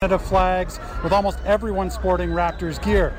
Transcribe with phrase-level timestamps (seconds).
[0.00, 3.10] Canada flags, with almost everyone sporting Raptors gear.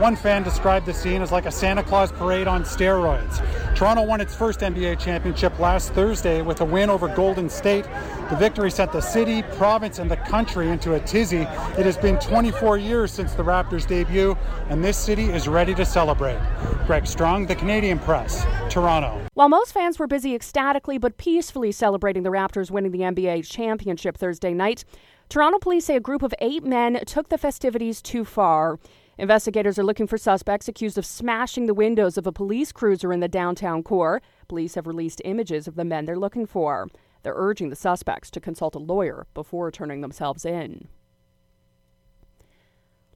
[0.00, 3.38] One fan described the scene as like a Santa Claus parade on steroids.
[3.76, 7.84] Toronto won its first NBA championship last Thursday with a win over Golden State.
[8.30, 11.42] The victory sent the city, province, and the country into a tizzy.
[11.78, 14.36] It has been 24 years since the Raptors' debut,
[14.70, 16.40] and this city is ready to celebrate.
[16.84, 19.20] Greg Strong, The Canadian Press, Toronto.
[19.34, 24.18] While most fans were busy ecstatically but peacefully celebrating the Raptors winning the NBA championship
[24.18, 24.84] Thursday night,
[25.28, 28.78] Toronto police say a group of eight men took the festivities too far.
[29.18, 33.20] Investigators are looking for suspects accused of smashing the windows of a police cruiser in
[33.20, 34.20] the downtown core.
[34.48, 36.88] Police have released images of the men they're looking for.
[37.22, 40.88] They're urging the suspects to consult a lawyer before turning themselves in.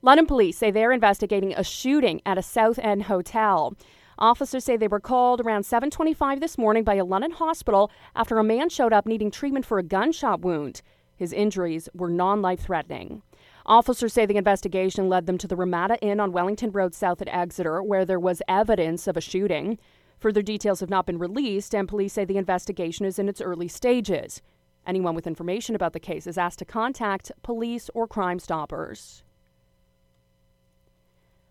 [0.00, 3.74] London police say they're investigating a shooting at a South End hotel.
[4.18, 8.44] Officers say they were called around 7:25 this morning by a London hospital after a
[8.44, 10.82] man showed up needing treatment for a gunshot wound.
[11.18, 13.22] His injuries were non life threatening.
[13.66, 17.28] Officers say the investigation led them to the Ramada Inn on Wellington Road south at
[17.28, 19.78] Exeter, where there was evidence of a shooting.
[20.20, 23.66] Further details have not been released, and police say the investigation is in its early
[23.66, 24.40] stages.
[24.86, 29.24] Anyone with information about the case is asked to contact police or Crime Stoppers.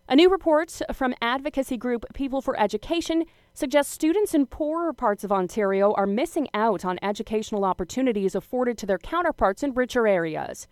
[0.08, 3.24] A new report from advocacy group People for Education
[3.58, 8.86] suggests students in poorer parts of Ontario are missing out on educational opportunities afforded to
[8.86, 10.68] their counterparts in richer areas.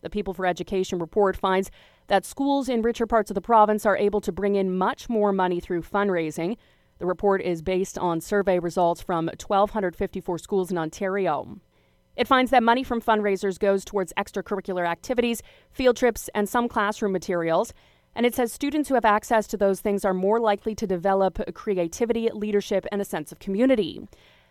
[0.00, 1.70] The People for Education report finds
[2.06, 5.32] that schools in richer parts of the province are able to bring in much more
[5.32, 6.56] money through fundraising.
[6.98, 11.60] The report is based on survey results from 1,254 schools in Ontario.
[12.16, 17.12] It finds that money from fundraisers goes towards extracurricular activities, field trips, and some classroom
[17.12, 17.74] materials.
[18.20, 21.40] And it says students who have access to those things are more likely to develop
[21.54, 23.98] creativity, leadership, and a sense of community.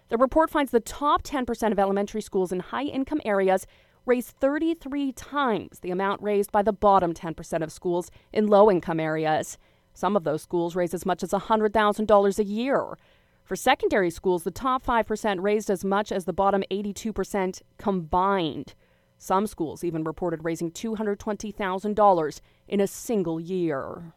[0.07, 3.67] The report finds the top 10% of elementary schools in high income areas
[4.07, 8.99] raise 33 times the amount raised by the bottom 10% of schools in low income
[8.99, 9.59] areas.
[9.93, 12.97] Some of those schools raise as much as $100,000 a year.
[13.43, 18.73] For secondary schools, the top 5% raised as much as the bottom 82% combined.
[19.21, 24.13] Some schools even reported raising $220,000 in a single year.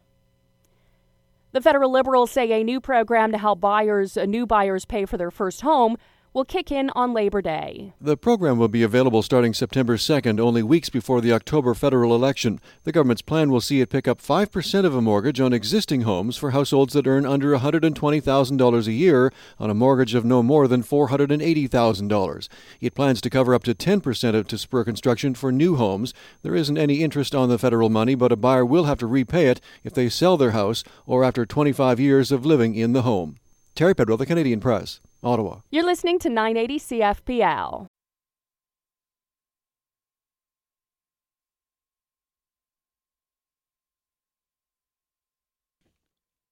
[1.51, 5.17] The federal Liberals say a new program to help buyers, uh, new buyers pay for
[5.17, 5.97] their first home
[6.33, 7.93] will kick in on Labor Day.
[8.01, 12.59] The program will be available starting September 2nd, only weeks before the October federal election.
[12.83, 16.35] The government's plan will see it pick up 5% of a mortgage on existing homes
[16.35, 20.81] for households that earn under $120,000 a year on a mortgage of no more than
[20.81, 22.47] $480,000.
[22.81, 26.15] It plans to cover up to 10% of to spur construction for new homes.
[26.41, 29.47] There isn't any interest on the federal money, but a buyer will have to repay
[29.47, 33.37] it if they sell their house or after 25 years of living in the home.
[33.75, 34.99] Terry Pedwell, The Canadian Press.
[35.23, 35.59] Ottawa.
[35.71, 37.87] You're listening to 980 CFPL.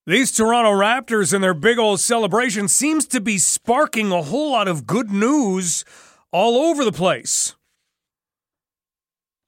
[0.08, 4.68] These Toronto Raptors and their big old celebration seems to be sparking a whole lot
[4.68, 5.86] of good news
[6.32, 7.56] all over the place.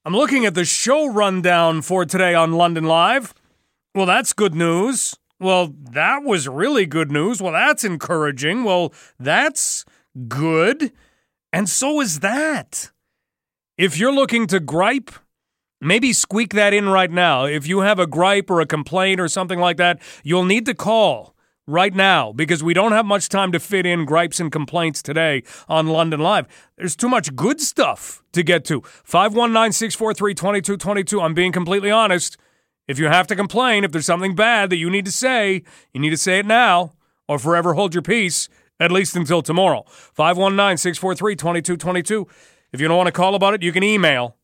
[0.05, 3.33] I'm looking at the show rundown for today on London Live.
[3.95, 5.15] Well, that's good news.
[5.43, 7.41] Well, that was really good news.
[7.41, 8.63] Well, that's encouraging.
[8.63, 9.83] Well, that's
[10.29, 10.93] good.
[11.51, 12.91] And so is that.
[13.77, 15.11] If you're looking to gripe,
[15.81, 17.43] maybe squeak that in right now.
[17.43, 20.73] If you have a gripe or a complaint or something like that, you'll need to
[20.73, 21.35] call
[21.67, 25.43] right now because we don't have much time to fit in gripes and complaints today
[25.67, 26.47] on London Live.
[26.77, 28.81] There's too much good stuff to get to.
[29.03, 31.19] 519 643 2222.
[31.19, 32.37] I'm being completely honest.
[32.87, 35.63] If you have to complain, if there's something bad that you need to say,
[35.93, 36.93] you need to say it now
[37.27, 38.49] or forever hold your peace,
[38.79, 39.85] at least until tomorrow.
[39.87, 42.27] 519 643 2222.
[42.73, 44.35] If you don't want to call about it, you can email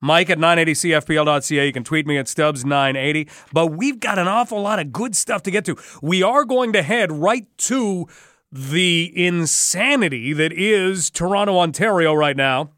[0.00, 1.66] Mike at 980cfpl.ca.
[1.66, 3.30] You can tweet me at Stubbs980.
[3.52, 5.76] But we've got an awful lot of good stuff to get to.
[6.02, 8.06] We are going to head right to
[8.50, 12.72] the insanity that is Toronto, Ontario right now.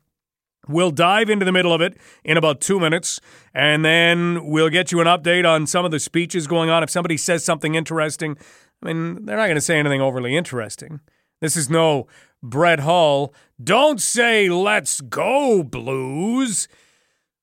[0.69, 3.21] We'll dive into the middle of it in about two minutes,
[3.53, 6.83] and then we'll get you an update on some of the speeches going on.
[6.83, 8.37] If somebody says something interesting,
[8.83, 11.01] I mean, they're not going to say anything overly interesting.
[11.41, 12.07] This is no
[12.43, 13.35] Brett Hull.
[13.63, 16.69] Don't say, let's go, Blues.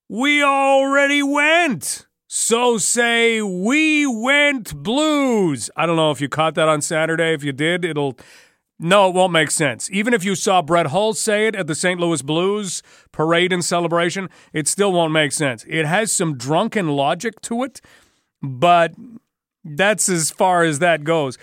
[0.09, 2.07] We already went.
[2.27, 5.69] So say, we went Blues.
[5.75, 7.33] I don't know if you caught that on Saturday.
[7.33, 8.17] If you did, it'll
[8.83, 9.91] no, it won't make sense.
[9.91, 11.99] Even if you saw Brett Hull say it at the St.
[11.99, 12.81] Louis Blues
[13.11, 15.63] parade and celebration, it still won't make sense.
[15.69, 17.79] It has some drunken logic to it,
[18.41, 18.95] but
[19.63, 21.37] that's as far as that goes.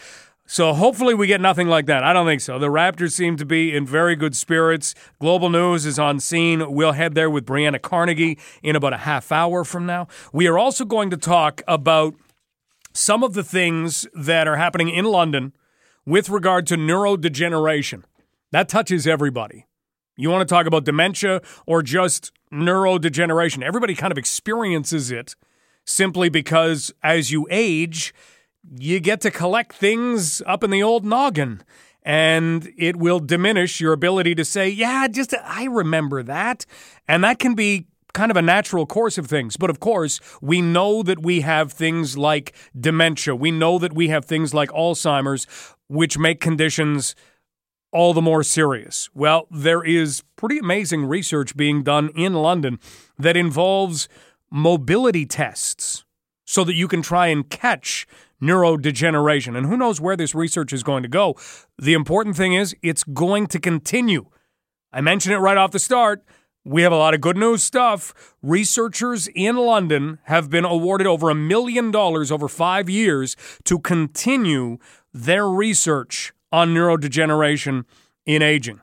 [0.47, 2.03] So hopefully we get nothing like that.
[2.03, 2.59] I don't think so.
[2.59, 4.97] The Raptors seem to be in very good spirits.
[5.21, 6.73] Global News is on scene.
[6.73, 10.09] We'll head there with Brianna Carnegie in about a half hour from now.
[10.33, 12.15] We are also going to talk about
[12.95, 15.53] some of the things that are happening in London
[16.09, 18.03] with regard to neurodegeneration.
[18.51, 19.67] That touches everybody.
[20.17, 23.63] You want to talk about dementia or just neurodegeneration?
[23.63, 25.37] Everybody kind of experiences it
[25.85, 28.15] simply because as you age,
[28.79, 31.63] you get to collect things up in the old noggin
[32.03, 36.65] and it will diminish your ability to say, yeah, just I remember that.
[37.07, 39.57] And that can be kind of a natural course of things.
[39.57, 43.37] But of course, we know that we have things like dementia.
[43.37, 45.47] We know that we have things like Alzheimer's,
[45.89, 47.15] which make conditions
[47.93, 49.09] all the more serious.
[49.15, 52.79] Well, there is pretty amazing research being done in London
[53.19, 54.09] that involves
[54.51, 56.05] mobility tests
[56.47, 58.07] so that you can try and catch
[58.43, 59.57] neurodegeneration.
[59.57, 61.35] And who knows where this research is going to go.
[61.79, 64.27] The important thing is it's going to continue.
[64.93, 66.25] I mentioned it right off the start.
[66.65, 68.35] We have a lot of good news stuff.
[68.43, 74.79] Researchers in London have been awarded over a million dollars over five years to continue
[75.25, 77.85] their research on neurodegeneration
[78.25, 78.81] in aging.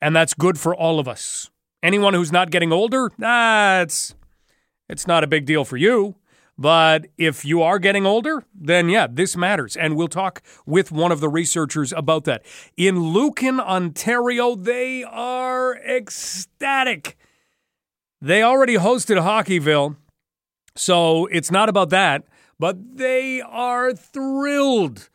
[0.00, 1.50] And that's good for all of us.
[1.82, 4.14] Anyone who's not getting older, that's
[4.88, 6.16] it's not a big deal for you.
[6.58, 9.76] But if you are getting older, then yeah, this matters.
[9.76, 12.44] And we'll talk with one of the researchers about that.
[12.76, 17.16] In Lucan, Ontario, they are ecstatic.
[18.20, 19.96] They already hosted Hockeyville,
[20.76, 22.24] so it's not about that,
[22.58, 25.08] but they are thrilled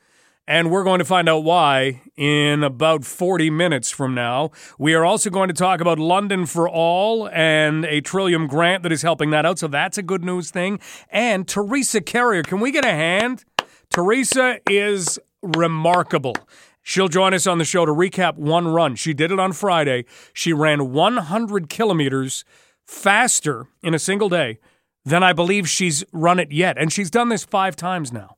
[0.48, 4.52] and we're going to find out why in about 40 minutes from now.
[4.78, 8.92] We are also going to talk about London for All and a Trillium grant that
[8.92, 9.60] is helping that out.
[9.60, 10.80] So that's a good news thing.
[11.10, 13.44] And Teresa Carrier, can we get a hand?
[13.90, 16.36] Teresa is remarkable.
[16.84, 18.96] She'll join us on the show to recap one run.
[18.96, 20.06] She did it on Friday.
[20.34, 22.46] She ran 100 kilometers
[22.86, 24.60] faster in a single day
[25.04, 26.78] than I believe she's run it yet.
[26.78, 28.38] And she's done this five times now.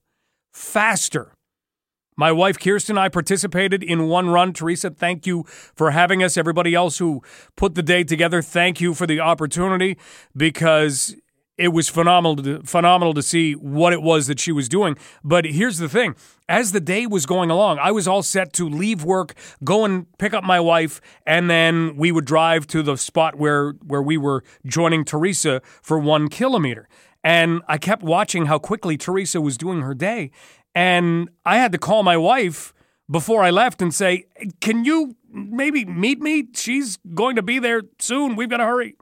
[0.54, 1.34] Faster
[2.18, 4.52] my wife Kirsten and I participated in one run.
[4.52, 6.36] Teresa, thank you for having us.
[6.36, 7.22] Everybody else who
[7.56, 9.98] put the day together, thank you for the opportunity
[10.36, 11.16] because
[11.58, 14.96] it was phenomenal to, phenomenal to see what it was that she was doing.
[15.24, 16.16] But here's the thing.
[16.48, 19.34] As the day was going along, I was all set to leave work,
[19.64, 23.72] go and pick up my wife, and then we would drive to the spot where,
[23.86, 26.88] where we were joining Teresa for one kilometer.
[27.24, 30.32] And I kept watching how quickly Teresa was doing her day.
[30.76, 32.74] And I had to call my wife
[33.10, 34.26] before I left and say,
[34.62, 36.48] Can you maybe meet me?
[36.54, 38.36] She's going to be there soon.
[38.36, 38.96] We've got to hurry.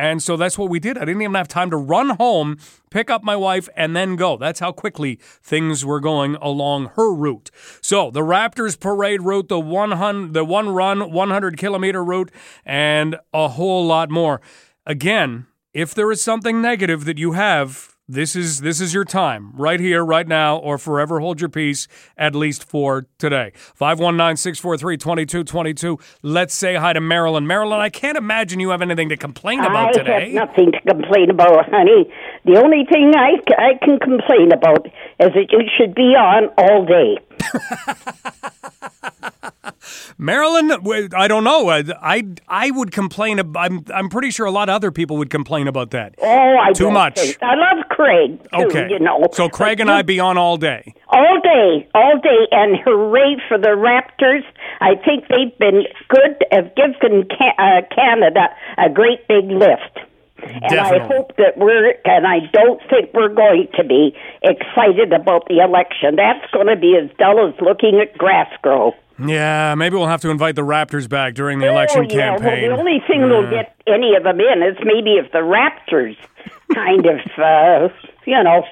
[0.00, 0.96] And so that's what we did.
[0.96, 2.56] I didn't even have time to run home,
[2.90, 4.38] pick up my wife, and then go.
[4.38, 7.50] That's how quickly things were going along her route.
[7.82, 12.32] So the Raptors parade route, the one the one run, 100 kilometer route,
[12.64, 14.40] and a whole lot more.
[14.86, 19.52] Again, if there is something negative that you have this is this is your time
[19.54, 21.86] right here right now or forever hold your peace
[22.16, 23.52] at least for today.
[23.78, 27.46] 519-643-2222 let's say hi to marilyn.
[27.46, 30.12] Marilyn i can't imagine you have anything to complain about I today.
[30.12, 32.12] I have nothing to complain about honey.
[32.44, 36.84] The only thing I, I can complain about is that you should be on all
[36.84, 37.16] day
[40.18, 40.70] Marilyn,
[41.14, 41.68] I don't know.
[41.70, 43.40] I, I would complain.
[43.56, 46.14] I'm I'm pretty sure a lot of other people would complain about that.
[46.20, 47.18] Oh, I too much.
[47.18, 48.40] think- I love Craig.
[48.42, 48.88] Too, Okay.
[48.90, 49.26] you know.
[49.32, 50.94] So Craig But and you- I be on all day.
[51.08, 54.44] all day, all day, and hooray for the Raptors!
[54.80, 59.98] I think they've been good, have given Ca- uh, Canada a great big lift.
[60.42, 65.46] And I hope that we're, and I don't think we're going to be excited about
[65.48, 66.16] the election.
[66.16, 68.94] That's going to be as dull as looking at grass grow.
[69.26, 72.30] Yeah, maybe we'll have to invite the Raptors back during the election oh, yeah.
[72.30, 72.68] campaign.
[72.68, 76.16] Well, the only thing that'll get any of them in is maybe if the Raptors
[76.74, 77.88] kind of, uh,
[78.24, 78.64] you know,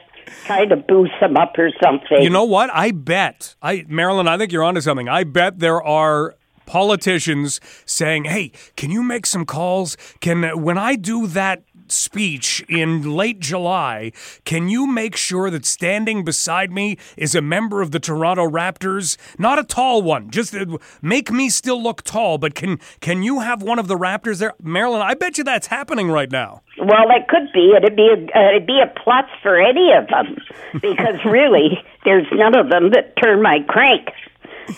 [0.44, 2.22] kind of boost them up or something.
[2.22, 2.70] You know what?
[2.72, 3.54] I bet.
[3.62, 5.08] I Marilyn, I think you're onto something.
[5.08, 6.34] I bet there are
[6.66, 9.96] politicians saying, "Hey, can you make some calls?
[10.20, 14.12] Can when I do that speech in late July,
[14.44, 19.16] can you make sure that standing beside me is a member of the Toronto Raptors?
[19.38, 20.30] Not a tall one.
[20.30, 23.96] Just uh, make me still look tall, but can can you have one of the
[23.96, 24.54] Raptors there?
[24.62, 26.62] Marilyn, I bet you that's happening right now.
[26.78, 27.72] Well, it could be.
[27.76, 30.36] It'd be a, uh, it'd be a plus for any of them,
[30.80, 34.08] because really, there's none of them that turn my crank.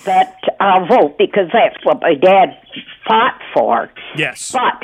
[0.04, 2.56] That I'll vote because that's what my dad
[3.08, 3.90] fought for.
[4.16, 4.52] Yes.
[4.52, 4.80] But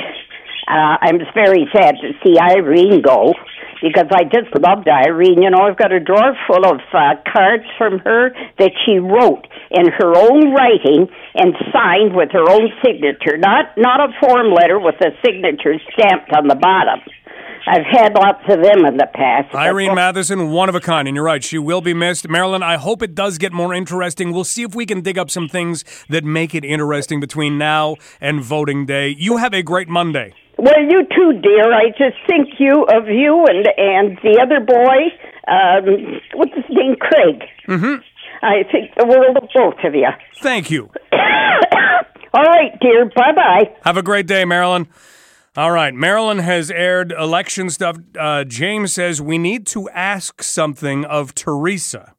[0.67, 3.35] uh, I'm very sad to see Irene go
[3.83, 5.43] because I just loved Irene.
[5.43, 9.47] You know, I've got a drawer full of uh, cards from her that she wrote
[9.71, 14.79] in her own writing and signed with her own signature, not not a form letter
[14.81, 17.01] with a signature stamped on the bottom.
[17.69, 19.53] I've had lots of them in the past.
[19.53, 22.29] Irene Mathyssen, one of a kind, and you're right, she will be missed.
[22.29, 24.33] Marilyn, I hope it does get more interesting.
[24.33, 27.97] We'll see if we can dig up some things that make it interesting between now
[28.21, 29.09] and voting day.
[29.19, 30.33] You have a great Monday.
[30.59, 31.73] Well, you too, dear.
[31.73, 35.13] I just think you of you and and the other boy.
[35.49, 36.97] Um, what's his name?
[36.99, 37.43] Craig.
[37.69, 38.01] Mm-hmm.
[38.43, 40.09] I think the world of both of you.
[40.41, 40.91] Thank you.
[42.33, 43.05] All right, dear.
[43.07, 43.75] Bye bye.
[43.85, 44.89] Have a great day, Marilyn.
[45.57, 47.97] All right, Marilyn has aired election stuff.
[48.19, 52.15] Uh, James says we need to ask something of Teresa,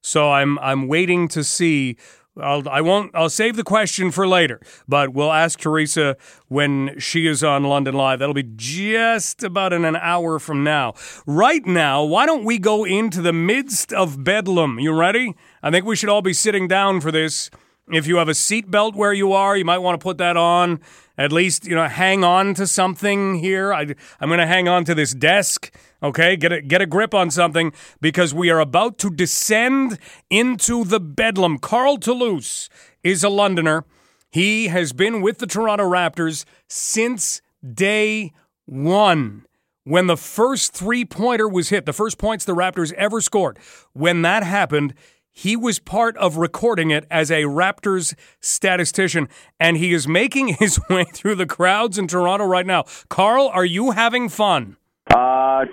[0.00, 1.96] so I'm I'm waiting to see.
[2.38, 3.10] I'll, I won't.
[3.14, 6.16] I'll save the question for later, but we'll ask Teresa
[6.48, 8.18] when she is on London Live.
[8.18, 10.94] That'll be just about in an hour from now.
[11.26, 14.78] Right now, why don't we go into the midst of Bedlam?
[14.78, 15.34] You ready?
[15.62, 17.50] I think we should all be sitting down for this.
[17.90, 20.80] If you have a seatbelt where you are, you might want to put that on
[21.18, 23.74] at least you know hang on to something here.
[23.74, 25.74] I, I'm going to hang on to this desk.
[26.02, 29.98] Okay, get a get a grip on something because we are about to descend
[30.30, 31.58] into the bedlam.
[31.58, 32.70] Carl Toulouse
[33.02, 33.84] is a Londoner.
[34.30, 37.42] He has been with the Toronto Raptors since
[37.74, 38.32] day
[38.66, 39.44] one.
[39.84, 43.58] When the first three pointer was hit, the first points the Raptors ever scored,
[43.94, 44.92] when that happened,
[45.38, 49.28] he was part of recording it as a Raptors statistician,
[49.60, 52.84] and he is making his way through the crowds in Toronto right now.
[53.08, 54.76] Carl, are you having fun?
[55.14, 55.64] Uh,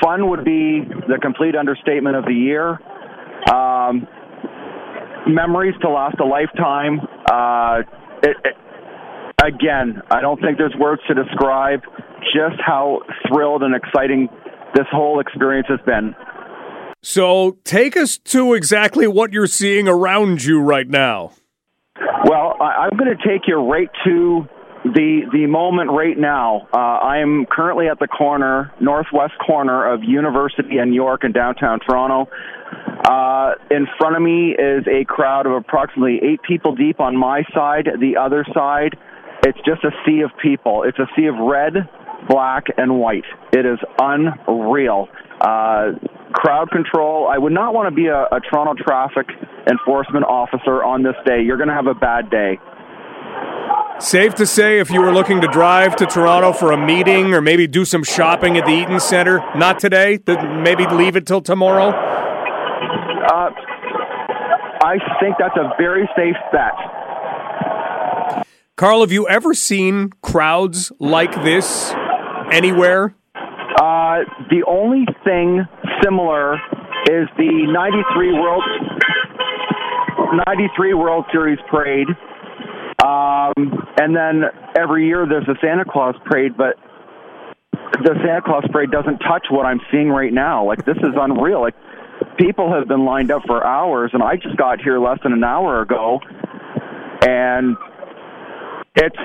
[0.00, 2.78] fun would be the complete understatement of the year.
[3.52, 4.06] Um,
[5.26, 7.00] memories to last a lifetime.
[7.28, 7.80] Uh,
[8.22, 8.56] it, it,
[9.44, 11.80] again, I don't think there's words to describe
[12.32, 14.28] just how thrilled and exciting
[14.76, 16.14] this whole experience has been.
[17.02, 21.32] So take us to exactly what you're seeing around you right now.
[22.24, 24.46] Well, I, am going to take you right to
[24.84, 26.68] the the moment right now.
[26.72, 31.80] Uh, I am currently at the corner, northwest corner of University and York in downtown
[31.80, 32.30] Toronto.
[33.04, 37.42] Uh, in front of me is a crowd of approximately eight people deep on my
[37.54, 37.88] side.
[37.98, 38.96] The other side,
[39.46, 40.84] it's just a sea of people.
[40.84, 41.72] It's a sea of red,
[42.28, 43.24] black, and white.
[43.52, 45.08] It is unreal.
[45.40, 45.92] Uh,
[46.32, 47.28] crowd control.
[47.28, 49.26] I would not want to be a, a Toronto traffic
[49.68, 51.42] enforcement officer on this day.
[51.42, 52.58] You're going to have a bad day.
[53.98, 57.42] Safe to say, if you were looking to drive to Toronto for a meeting or
[57.42, 61.90] maybe do some shopping at the Eaton Center, not today, maybe leave it till tomorrow?
[61.90, 63.50] Uh,
[64.82, 66.72] I think that's a very safe bet.
[68.76, 71.92] Carl, have you ever seen crowds like this
[72.50, 73.14] anywhere?
[73.90, 75.66] Uh, the only thing
[76.00, 76.54] similar
[77.10, 78.62] is the 93 World
[80.46, 82.06] 93 World Series parade.
[83.02, 84.44] Um, and then
[84.78, 86.76] every year there's a Santa Claus parade, but
[87.72, 90.64] the Santa Claus parade doesn't touch what I'm seeing right now.
[90.64, 91.60] Like this is unreal.
[91.60, 91.74] Like
[92.38, 95.42] people have been lined up for hours, and I just got here less than an
[95.42, 96.20] hour ago,
[97.26, 97.76] and
[98.94, 99.18] it's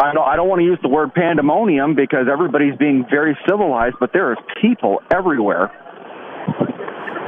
[0.00, 3.96] I don't I don't want to use the word pandemonium because everybody's being very civilized,
[4.00, 5.70] but there is people everywhere.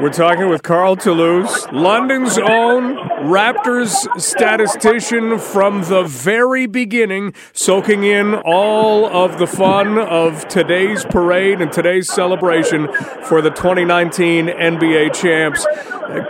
[0.01, 2.97] We're talking with Carl Toulouse, London's own
[3.27, 11.61] Raptors statistician from the very beginning, soaking in all of the fun of today's parade
[11.61, 12.89] and today's celebration
[13.25, 15.67] for the 2019 NBA champs.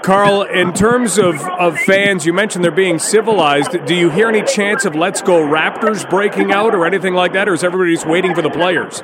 [0.03, 3.87] Carl, in terms of, of fans, you mentioned they're being civilized.
[3.87, 7.49] Do you hear any chance of Let's Go Raptors breaking out or anything like that,
[7.49, 9.01] or is everybody just waiting for the players?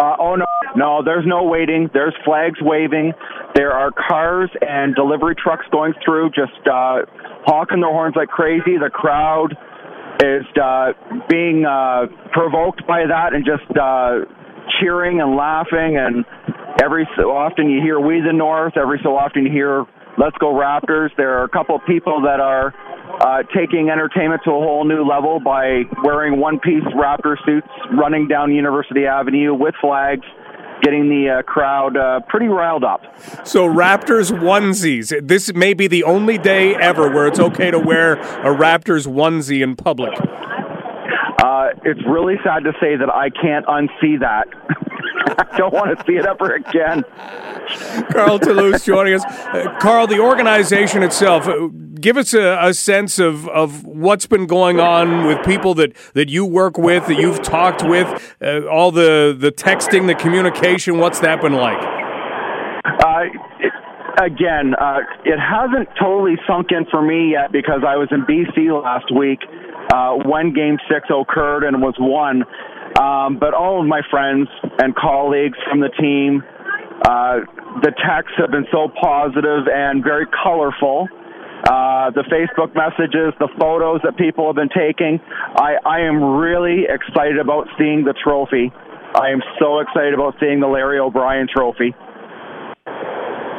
[0.00, 0.44] Uh, oh, no.
[0.76, 1.88] No, there's no waiting.
[1.92, 3.12] There's flags waving.
[3.54, 7.06] There are cars and delivery trucks going through, just uh,
[7.46, 8.78] honking their horns like crazy.
[8.82, 9.54] The crowd
[10.18, 10.92] is uh,
[11.28, 14.26] being uh, provoked by that and just uh,
[14.80, 15.96] cheering and laughing.
[15.98, 16.24] And
[16.82, 19.84] every so often you hear "We the North." Every so often you hear
[20.18, 22.74] "Let's Go Raptors." There are a couple of people that are
[23.22, 28.52] uh, taking entertainment to a whole new level by wearing one-piece Raptor suits, running down
[28.52, 30.26] University Avenue with flags
[30.84, 33.02] getting the uh, crowd uh, pretty riled up.
[33.44, 35.12] So, Raptors onesies.
[35.26, 39.62] This may be the only day ever where it's okay to wear a Raptors onesie
[39.62, 40.12] in public.
[41.42, 44.46] Uh, it's really sad to say that I can't unsee that.
[45.38, 47.04] I don't want to see it ever again.
[48.12, 49.24] Carl Toulouse joining us.
[49.24, 51.68] Uh, Carl, the organization itself, uh,
[52.00, 56.28] give us a, a, sense of, of what's been going on with people that, that
[56.28, 60.98] you work with, that you've talked with, uh, all the, the texting, the communication.
[60.98, 61.82] What's that been like?
[62.84, 63.20] Uh,
[63.60, 63.72] it,
[64.20, 68.82] again, uh, it hasn't totally sunk in for me yet because I was in BC
[68.82, 69.40] last week
[69.92, 72.44] uh, when Game Six occurred and was won.
[73.00, 76.42] Um, but all of my friends and colleagues from the team,
[77.04, 77.40] uh,
[77.82, 81.08] the texts have been so positive and very colorful.
[81.64, 85.18] Uh, the Facebook messages, the photos that people have been taking.
[85.56, 88.70] I, I am really excited about seeing the trophy.
[89.14, 91.94] I am so excited about seeing the Larry O'Brien trophy.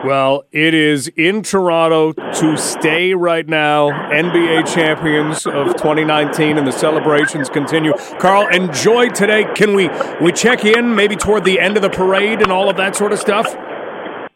[0.04, 3.90] Well, it is in Toronto to stay right now.
[3.90, 7.94] NBA champions of 2019, and the celebrations continue.
[8.20, 9.46] Carl, enjoy today.
[9.56, 9.90] Can we
[10.22, 13.14] we check in maybe toward the end of the parade and all of that sort
[13.14, 13.56] of stuff?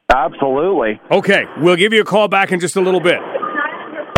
[0.09, 0.99] Absolutely.
[1.11, 3.19] Okay, we'll give you a call back in just a little bit.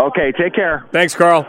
[0.02, 0.86] Okay, take care.
[0.92, 1.46] Thanks, Carl.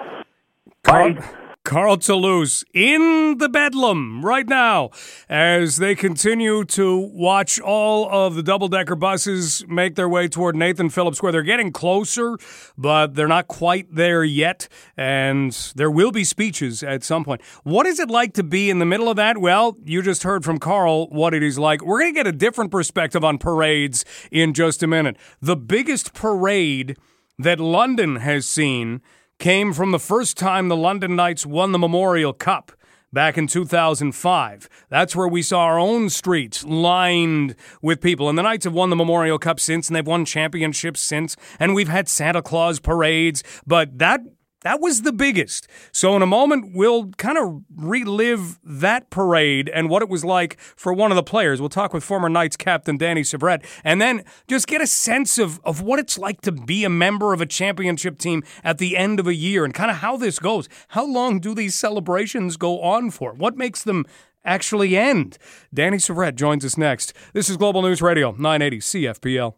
[0.82, 1.14] Carl.
[1.14, 1.28] Bye.
[1.64, 4.90] Carl Toulouse in the bedlam right now
[5.28, 10.56] as they continue to watch all of the double decker buses make their way toward
[10.56, 11.32] Nathan Phillips Square.
[11.32, 12.36] They're getting closer,
[12.76, 14.68] but they're not quite there yet.
[14.96, 17.42] And there will be speeches at some point.
[17.62, 19.38] What is it like to be in the middle of that?
[19.38, 21.80] Well, you just heard from Carl what it is like.
[21.84, 25.16] We're going to get a different perspective on parades in just a minute.
[25.40, 26.96] The biggest parade
[27.38, 29.00] that London has seen
[29.42, 32.70] came from the first time the London Knights won the Memorial Cup
[33.12, 34.68] back in 2005.
[34.88, 38.28] That's where we saw our own streets lined with people.
[38.28, 41.74] And the Knights have won the Memorial Cup since, and they've won championships since, and
[41.74, 43.42] we've had Santa Claus parades.
[43.66, 44.20] But that
[44.62, 45.68] that was the biggest.
[45.92, 50.58] So, in a moment, we'll kind of relive that parade and what it was like
[50.60, 51.60] for one of the players.
[51.60, 55.60] We'll talk with former Knights captain Danny Syvret and then just get a sense of,
[55.64, 59.20] of what it's like to be a member of a championship team at the end
[59.20, 60.68] of a year and kind of how this goes.
[60.88, 63.32] How long do these celebrations go on for?
[63.32, 64.06] What makes them
[64.44, 65.38] actually end?
[65.72, 67.12] Danny Syvret joins us next.
[67.32, 69.54] This is Global News Radio, 980 CFPL.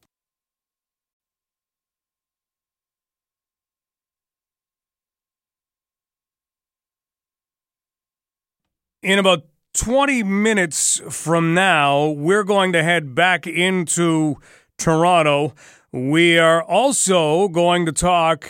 [9.04, 9.44] In about
[9.75, 14.37] 20 minutes from now, we're going to head back into
[14.78, 15.54] Toronto.
[15.92, 18.49] We are also going to talk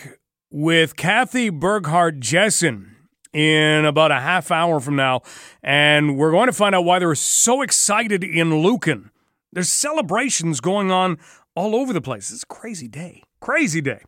[0.52, 2.94] with Cathy Burghardt Jesson
[3.32, 5.22] in about a half hour from now,
[5.60, 9.10] and we're going to find out why they're so excited in Lucan.
[9.52, 11.18] There's celebrations going on
[11.56, 12.30] all over the place.
[12.30, 13.24] It's a crazy day.
[13.40, 14.02] Crazy day.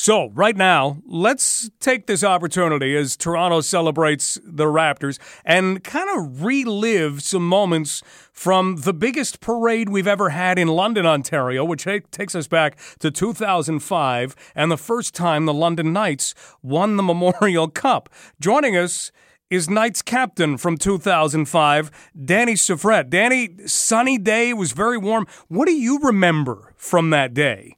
[0.00, 6.44] So, right now, let's take this opportunity as Toronto celebrates the Raptors and kind of
[6.44, 12.36] relive some moments from the biggest parade we've ever had in London, Ontario, which takes
[12.36, 16.32] us back to 2005 and the first time the London Knights
[16.62, 18.08] won the Memorial Cup.
[18.38, 19.10] Joining us
[19.50, 21.90] is Knights captain from 2005,
[22.24, 23.10] Danny Syvret.
[23.10, 25.26] Danny, sunny day, was very warm.
[25.48, 27.77] What do you remember from that day?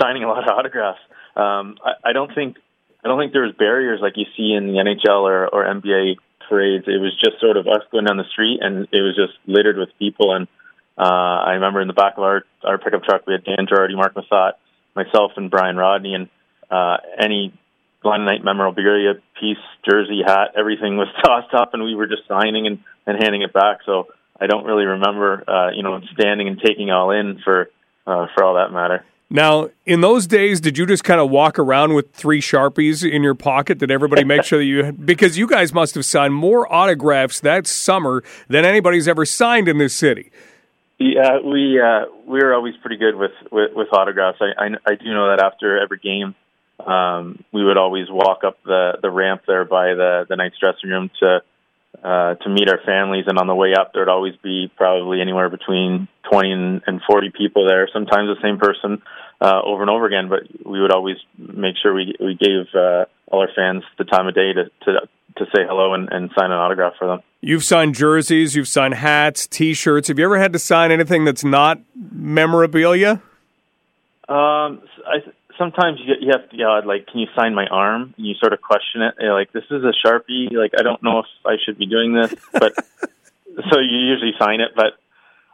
[0.00, 1.00] Signing a lot of autographs.
[1.36, 2.56] Um, I, I don't think
[3.04, 6.16] I don't think there was barriers like you see in the NHL or, or NBA
[6.48, 6.84] parades.
[6.86, 9.76] It was just sort of us going down the street, and it was just littered
[9.78, 10.34] with people.
[10.34, 10.48] And
[10.98, 13.96] uh, I remember in the back of our our pickup truck, we had Dan Girardi,
[13.96, 14.52] Marc Methot,
[14.94, 16.28] myself, and Bryan Rodney, and
[16.70, 17.52] uh, any
[18.02, 19.58] Blind Night memorabilia piece,
[19.88, 23.52] jersey, hat, everything was tossed up, and we were just signing and, and handing it
[23.52, 23.78] back.
[23.86, 24.08] So
[24.40, 27.70] I don't really remember, uh, you know, standing and taking all in for
[28.06, 29.04] uh, for all that matter.
[29.32, 33.22] Now, in those days, did you just kind of walk around with three sharpies in
[33.22, 33.78] your pocket?
[33.78, 37.68] Did everybody make sure that you because you guys must have signed more autographs that
[37.68, 40.32] summer than anybody's ever signed in this city.
[40.98, 44.38] Yeah, we uh, we were always pretty good with with, with autographs.
[44.40, 46.34] I, I, I do know that after every game,
[46.84, 50.90] um, we would always walk up the the ramp there by the the Knights' dressing
[50.90, 51.40] room to
[52.02, 53.24] uh, to meet our families.
[53.26, 57.30] And on the way up, there'd always be probably anywhere between 20 and, and 40
[57.36, 57.88] people there.
[57.92, 59.02] Sometimes the same person
[59.40, 63.06] uh, over and over again, but we would always make sure we we gave uh,
[63.26, 66.50] all our fans the time of day to to, to say hello and, and sign
[66.50, 67.20] an autograph for them.
[67.40, 70.08] You've signed jerseys, you've signed hats, T-shirts.
[70.08, 73.22] Have you ever had to sign anything that's not memorabilia?
[74.28, 75.22] Um, I
[75.60, 78.14] sometimes you, you have to yell, like, can you sign my arm?
[78.16, 79.14] And you sort of question it.
[79.20, 80.50] You're like, this is a Sharpie.
[80.52, 82.34] Like, I don't know if I should be doing this.
[82.52, 82.72] But
[83.70, 84.70] so you usually sign it.
[84.74, 84.94] But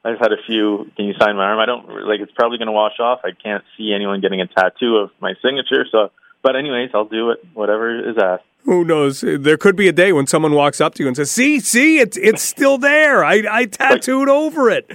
[0.04, 1.58] I've had a few, can you sign my arm?
[1.58, 3.20] I don't, like, it's probably going to wash off.
[3.24, 5.84] I can't see anyone getting a tattoo of my signature.
[5.90, 8.44] So, but anyways, I'll do it, whatever is asked.
[8.64, 9.20] Who knows?
[9.20, 12.00] There could be a day when someone walks up to you and says, "See, see,
[12.00, 13.24] it's it's still there.
[13.24, 14.90] I I tattooed quite, over it."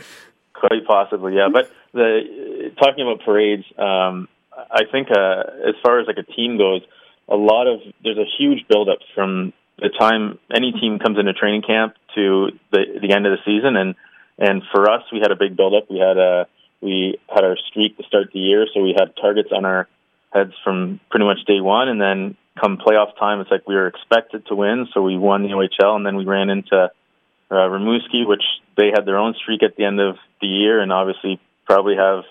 [0.54, 1.47] Quite possibly, yeah.
[1.47, 6.58] But the talking about parades, um, I think uh, as far as like a team
[6.58, 6.82] goes,
[7.28, 11.62] a lot of there's a huge buildup from the time any team comes into training
[11.62, 13.96] camp to the the end of the season, and
[14.38, 15.90] and for us, we had a big buildup.
[15.90, 16.48] We had a
[16.82, 19.88] we had our streak to start the year, so we had targets on our
[20.34, 23.88] heads from pretty much day one, and then come playoff time, it's like we were
[23.88, 28.28] expected to win, so we won the OHL, and then we ran into uh, Rimouski,
[28.28, 28.44] which
[28.78, 32.24] they had their own streak at the end of the year, and obviously probably have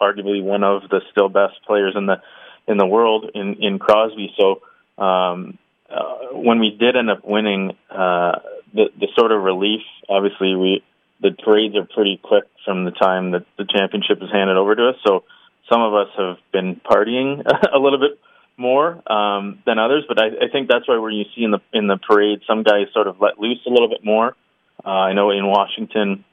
[0.00, 2.22] arguably one of the still best players in the
[2.66, 4.34] in the world in in Crosby.
[4.38, 4.62] So
[5.02, 5.58] um,
[5.90, 8.38] uh, when we did end up winning, uh,
[8.72, 10.82] the the sort of relief, obviously we
[11.20, 14.88] the parades are pretty quick from the time that the championship is handed over to
[14.90, 14.96] us.
[15.06, 15.24] So
[15.70, 18.18] some of us have been partying a little bit
[18.56, 21.60] more um, than others, but I, I think that's why when you see in the
[21.72, 24.36] in the parade, some guys sort of let loose a little bit more.
[24.84, 26.24] Uh, I know in Washington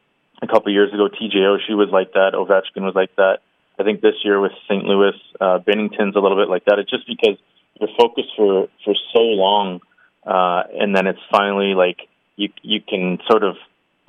[0.41, 3.39] a couple of years ago, TJ Oshie was like that, Ovechkin was like that.
[3.82, 4.84] I think this year with St.
[4.84, 6.78] Louis, uh, Binnington's a little bit like that.
[6.78, 7.38] It's just because
[7.80, 9.82] you're focused for for so long,
[10.26, 11.98] uh, and then it's finally like
[12.36, 13.56] you you can sort of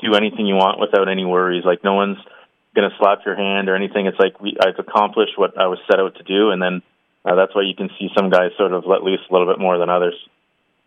[0.00, 1.64] do anything you want without any worries.
[1.64, 2.18] Like no one's
[2.74, 4.06] going to slap your hand or anything.
[4.06, 6.82] It's like we, I've accomplished what I was set out to do, and then
[7.24, 9.58] uh, that's why you can see some guys sort of let loose a little bit
[9.58, 10.14] more than others.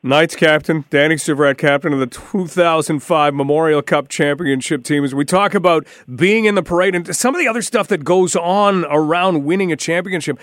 [0.06, 5.04] Knights captain, Danny Syvret, captain of the 2005 Memorial Cup championship team.
[5.04, 8.04] As we talk about being in the parade and some of the other stuff that
[8.04, 10.40] goes on around winning a championship,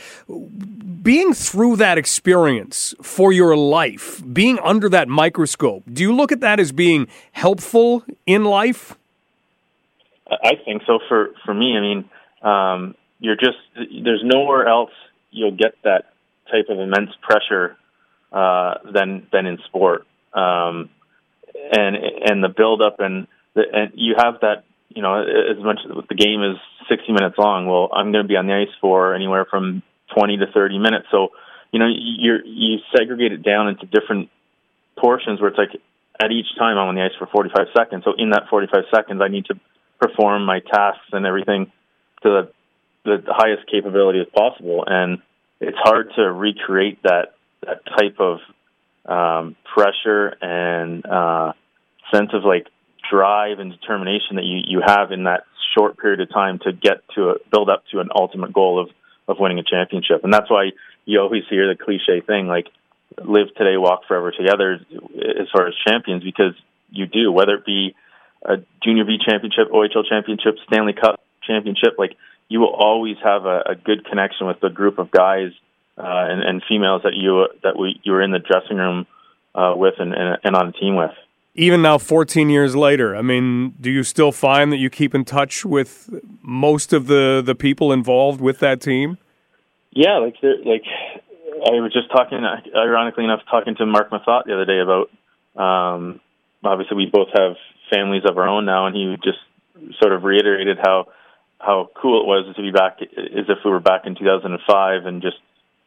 [1.01, 6.41] being through that experience for your life, being under that microscope, do you look at
[6.41, 8.97] that as being helpful in life?
[10.29, 10.99] I think so.
[11.09, 12.11] For for me, I mean,
[12.43, 14.91] um, you're just there's nowhere else
[15.31, 16.15] you'll get that
[16.51, 17.77] type of immense pressure
[18.33, 20.91] uh, than than in sport, um,
[21.73, 25.81] and and the build up and the, and you have that you know as much
[25.85, 26.57] as the game is
[26.89, 27.67] 60 minutes long.
[27.67, 29.83] Well, I'm going to be on the ice for anywhere from
[30.15, 31.07] 20 to 30 minutes.
[31.11, 31.29] So
[31.73, 34.31] you know you you segregate it down into different
[34.99, 35.81] portions where it's like
[36.23, 38.05] at each time I'm on the ice for 45 seconds.
[38.05, 39.59] So in that 45 seconds, I need to
[40.01, 41.73] perform my tasks and everything
[42.23, 42.49] to
[43.05, 44.85] the, the highest capability as possible.
[44.87, 45.19] And
[45.61, 47.35] it's hard to recreate that
[47.67, 48.39] that type of
[49.07, 51.53] um, pressure and uh,
[52.13, 52.67] sense of like
[53.11, 55.45] drive and determination that you you have in that
[55.77, 58.91] short period of time to get to a, build up to an ultimate goal of
[59.29, 60.25] of winning a championship.
[60.25, 60.71] And that's why
[61.05, 62.67] you always hear the cliche thing like
[63.19, 64.81] live today, walk forever together
[65.41, 66.55] as far as champions because
[66.91, 67.95] you do, whether it be
[68.45, 72.17] a junior B championship, OHL championship, Stanley Cup championship, like
[72.49, 75.53] you will always have a, a good connection with the group of guys
[75.99, 79.07] uh, and, and females that you that we you were in the dressing room
[79.55, 81.11] uh, with and, and, and on a team with.
[81.55, 85.27] Even now, 14 years later, I mean, do you still find that you keep in
[85.27, 86.09] touch with
[86.41, 89.19] most of the, the people involved with that team?
[89.91, 90.85] Yeah, like like
[91.67, 92.39] I was just talking,
[92.75, 95.11] ironically enough, talking to Marc Methot the other day about.
[95.55, 96.21] Um,
[96.65, 97.57] obviously, we both have
[97.91, 99.39] families of our own now, and he just
[100.01, 101.09] sort of reiterated how
[101.59, 105.23] how cool it was to be back as if we were back in 2005 and
[105.23, 105.37] just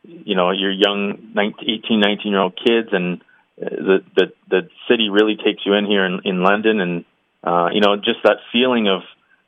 [0.07, 3.21] you know your young 19, 18 19 year old kids and
[3.57, 7.05] the the the city really takes you in here in, in London and
[7.43, 9.01] uh you know just that feeling of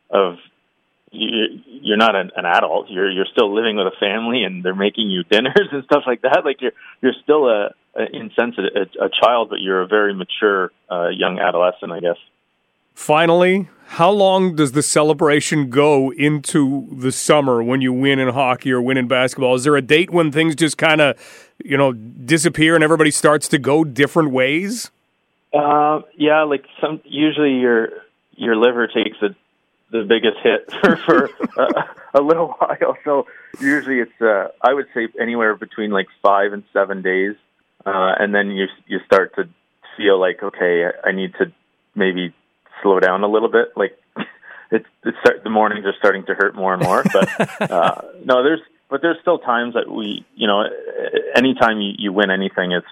[0.09, 0.37] of
[1.11, 2.89] you, you're not an, an adult.
[2.89, 6.21] You're you're still living with a family and they're making you dinners and stuff like
[6.21, 6.41] that.
[6.45, 10.71] Like you're you're still a, a insensitive a, a child but you're a very mature
[10.89, 12.17] uh young adolescent I guess
[12.97, 18.71] Finally, how long does the celebration go into the summer when you win in hockey
[18.71, 19.53] or win in basketball?
[19.53, 21.15] Is there a date when things just kind of,
[21.63, 24.89] you know, disappear and everybody starts to go different ways?
[25.53, 27.89] Uh, yeah, like some usually your
[28.31, 29.35] your liver takes the
[29.91, 31.29] the biggest hit for, for
[31.61, 32.97] a, a little while.
[33.05, 33.27] So
[33.61, 37.35] usually it's uh, I would say anywhere between like five and seven days,
[37.85, 39.47] uh, and then you you start to
[39.95, 41.53] feel like okay, I need to
[41.95, 42.33] maybe
[42.81, 43.69] slow down a little bit.
[43.75, 43.97] Like
[44.71, 47.03] it's, it's start, the mornings are starting to hurt more and more.
[47.03, 50.63] But uh, no, there's but there's still times that we, you know,
[51.35, 52.87] anytime you, you win anything, it's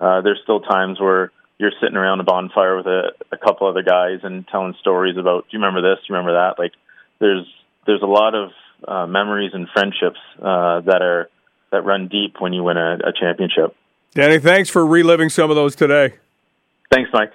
[0.00, 3.82] uh, there's still times where you're sitting around a bonfire with a, a couple other
[3.82, 6.00] guys and telling stories about, do you remember this?
[6.00, 6.62] Do you remember that?
[6.62, 6.72] Like
[7.18, 7.46] there's
[7.86, 8.50] there's a lot of
[8.86, 11.30] uh, memories and friendships uh, that are
[11.72, 13.74] that run deep when you win a, a championship.
[14.12, 16.14] Danny, thanks for reliving some of those today.
[16.90, 17.32] Thanks, Mike.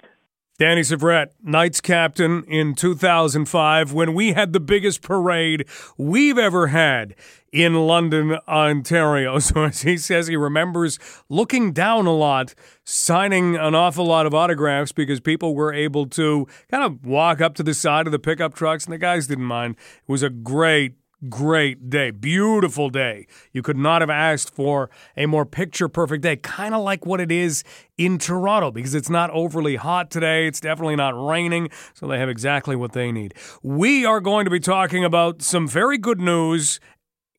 [0.61, 5.65] Danny Syvret, Knights captain in 2005, when we had the biggest parade
[5.97, 7.15] we've ever had
[7.51, 9.39] in London, Ontario.
[9.39, 14.35] So, as he says, he remembers looking down a lot, signing an awful lot of
[14.35, 18.19] autographs because people were able to kind of walk up to the side of the
[18.19, 19.77] pickup trucks, and the guys didn't mind.
[20.07, 20.93] It was a great,
[21.29, 23.27] great day, beautiful day.
[23.51, 27.19] You could not have asked for a more picture perfect day, kind of like what
[27.19, 27.63] it is
[27.97, 30.47] in Toronto because it's not overly hot today.
[30.47, 33.33] It's definitely not raining, so they have exactly what they need.
[33.61, 36.79] We are going to be talking about some very good news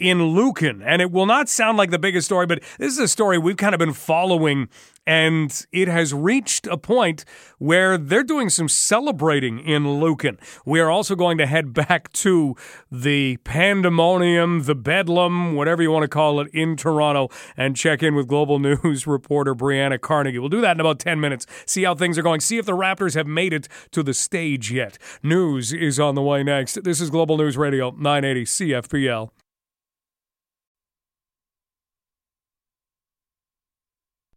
[0.03, 0.83] in Lucan.
[0.83, 3.57] And it will not sound like the biggest story, but this is a story we've
[3.57, 4.69] kind of been following.
[5.05, 7.25] And it has reached a point
[7.59, 10.39] where they're doing some celebrating in Lucan.
[10.65, 12.55] We are also going to head back to
[12.91, 18.15] the pandemonium, the bedlam, whatever you want to call it, in Toronto and check in
[18.15, 20.39] with Global News reporter Brianna Carnegie.
[20.39, 22.73] We'll do that in about 10 minutes, see how things are going, see if the
[22.73, 24.99] Raptors have made it to the stage yet.
[25.23, 26.85] News is on the way next.
[26.85, 29.42] This is Global News Radio 980 CFPL.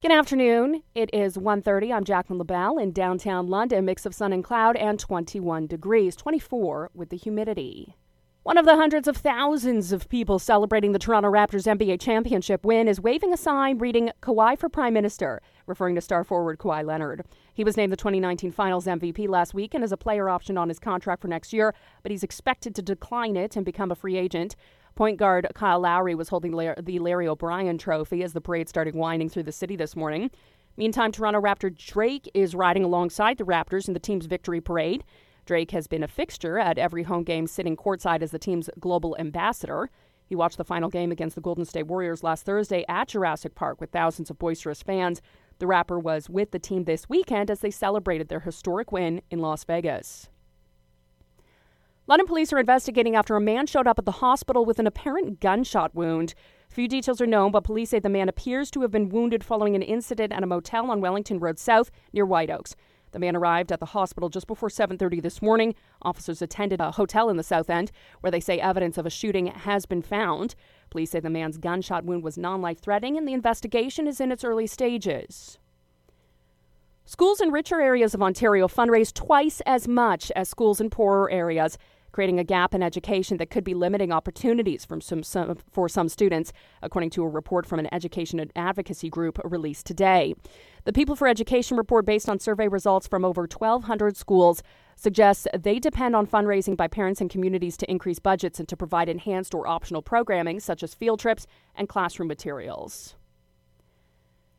[0.05, 0.83] Good afternoon.
[0.93, 1.91] It is 1:30.
[1.91, 3.85] I'm Jacqueline LaBelle in downtown London.
[3.85, 7.95] Mix of sun and cloud and 21 degrees, 24 with the humidity.
[8.43, 12.87] One of the hundreds of thousands of people celebrating the Toronto Raptors NBA championship win
[12.87, 17.25] is waving a sign reading Kawhi for Prime Minister, referring to star forward Kawhi Leonard.
[17.55, 20.69] He was named the 2019 Finals MVP last week and has a player option on
[20.69, 24.17] his contract for next year, but he's expected to decline it and become a free
[24.17, 24.55] agent.
[24.95, 29.27] Point guard Kyle Lowry was holding the Larry O'Brien trophy as the parade started winding
[29.27, 30.31] through the city this morning.
[30.77, 35.03] Meantime, Toronto Raptor Drake is riding alongside the Raptors in the team's victory parade.
[35.45, 39.17] Drake has been a fixture at every home game, sitting courtside as the team's global
[39.19, 39.89] ambassador.
[40.25, 43.81] He watched the final game against the Golden State Warriors last Thursday at Jurassic Park
[43.81, 45.21] with thousands of boisterous fans.
[45.59, 49.39] The rapper was with the team this weekend as they celebrated their historic win in
[49.39, 50.29] Las Vegas.
[52.07, 55.39] London police are investigating after a man showed up at the hospital with an apparent
[55.39, 56.35] gunshot wound.
[56.69, 59.75] Few details are known, but police say the man appears to have been wounded following
[59.75, 62.75] an incident at a motel on Wellington Road South near White Oaks.
[63.11, 65.73] The man arrived at the hospital just before 7:30 this morning.
[66.03, 67.91] Officers attended a hotel in the South End
[68.21, 70.53] where they say evidence of a shooting has been found.
[70.91, 74.67] Police say the man's gunshot wound was non-life-threatening and the investigation is in its early
[74.67, 75.57] stages.
[77.07, 81.77] Schools in richer areas of Ontario fundraise twice as much as schools in poorer areas
[82.15, 86.07] creating a gap in education that could be limiting opportunities from some, some, for some
[86.07, 90.33] students, according to a report from an education advocacy group released today.
[90.85, 94.63] The People for Education report, based on survey results from over 1,200 schools,
[94.95, 99.09] suggests they depend on fundraising by parents and communities to increase budgets and to provide
[99.09, 103.15] enhanced or optional programming such as field trips and classroom materials.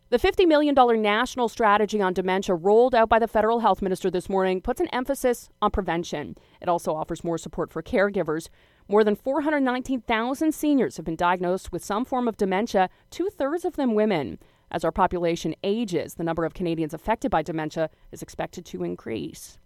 [0.09, 4.29] The $50 million national strategy on dementia rolled out by the federal health minister this
[4.29, 6.37] morning puts an emphasis on prevention.
[6.63, 8.49] It also offers more support for caregivers.
[8.87, 13.75] More than 419,000 seniors have been diagnosed with some form of dementia, two thirds of
[13.75, 14.39] them women.
[14.71, 19.59] As our population ages, the number of Canadians affected by dementia is expected to increase.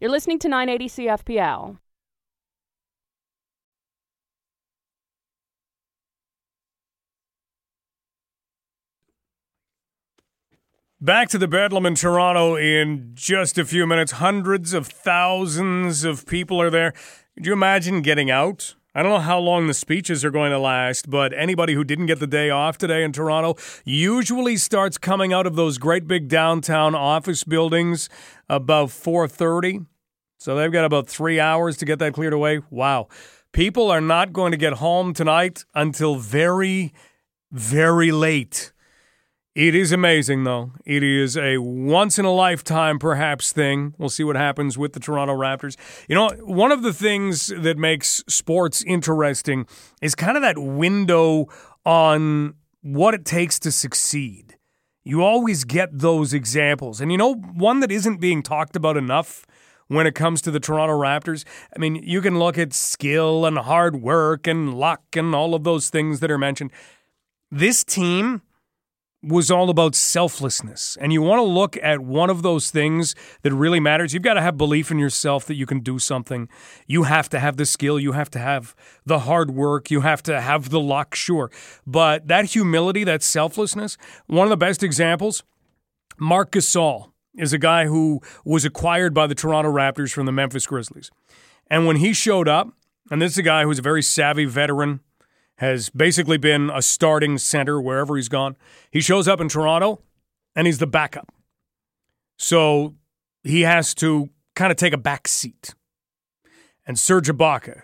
[0.00, 1.76] You're listening to 980 CFPL.
[11.02, 14.12] Back to the Bedlam in Toronto in just a few minutes.
[14.12, 16.92] Hundreds of thousands of people are there.
[17.34, 18.76] Could you imagine getting out?
[18.94, 22.06] I don't know how long the speeches are going to last, but anybody who didn't
[22.06, 26.28] get the day off today in Toronto usually starts coming out of those great big
[26.28, 28.08] downtown office buildings
[28.48, 29.86] about 4:30.
[30.38, 32.60] So they've got about 3 hours to get that cleared away.
[32.70, 33.08] Wow.
[33.50, 36.92] People are not going to get home tonight until very
[37.50, 38.71] very late.
[39.54, 40.72] It is amazing, though.
[40.86, 43.94] It is a once in a lifetime, perhaps, thing.
[43.98, 45.76] We'll see what happens with the Toronto Raptors.
[46.08, 49.66] You know, one of the things that makes sports interesting
[50.00, 51.48] is kind of that window
[51.84, 54.56] on what it takes to succeed.
[55.04, 57.02] You always get those examples.
[57.02, 59.44] And you know, one that isn't being talked about enough
[59.88, 61.44] when it comes to the Toronto Raptors.
[61.76, 65.64] I mean, you can look at skill and hard work and luck and all of
[65.64, 66.70] those things that are mentioned.
[67.50, 68.40] This team
[69.22, 70.98] was all about selflessness.
[71.00, 74.12] And you want to look at one of those things that really matters.
[74.12, 76.48] You've got to have belief in yourself that you can do something.
[76.88, 78.00] You have to have the skill.
[78.00, 78.74] You have to have
[79.06, 79.90] the hard work.
[79.90, 81.50] You have to have the luck, sure.
[81.86, 85.44] But that humility, that selflessness, one of the best examples,
[86.18, 90.66] Marc Gasol is a guy who was acquired by the Toronto Raptors from the Memphis
[90.66, 91.10] Grizzlies.
[91.68, 92.68] And when he showed up,
[93.10, 95.00] and this is a guy who's a very savvy veteran,
[95.58, 98.56] has basically been a starting center wherever he's gone.
[98.90, 100.00] He shows up in Toronto
[100.56, 101.32] and he's the backup.
[102.38, 102.94] So
[103.42, 105.74] he has to kind of take a back seat.
[106.86, 107.82] And Serge Ibaka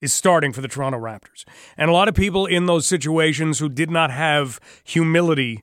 [0.00, 1.44] is starting for the Toronto Raptors.
[1.76, 5.62] And a lot of people in those situations who did not have humility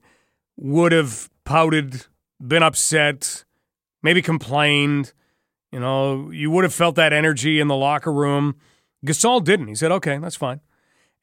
[0.58, 2.06] would have pouted,
[2.46, 3.46] been upset,
[4.04, 5.14] maybe complained.
[5.72, 8.56] You know, you would have felt that energy in the locker room
[9.06, 9.68] Gasol didn't.
[9.68, 10.62] He said, okay, that's fine.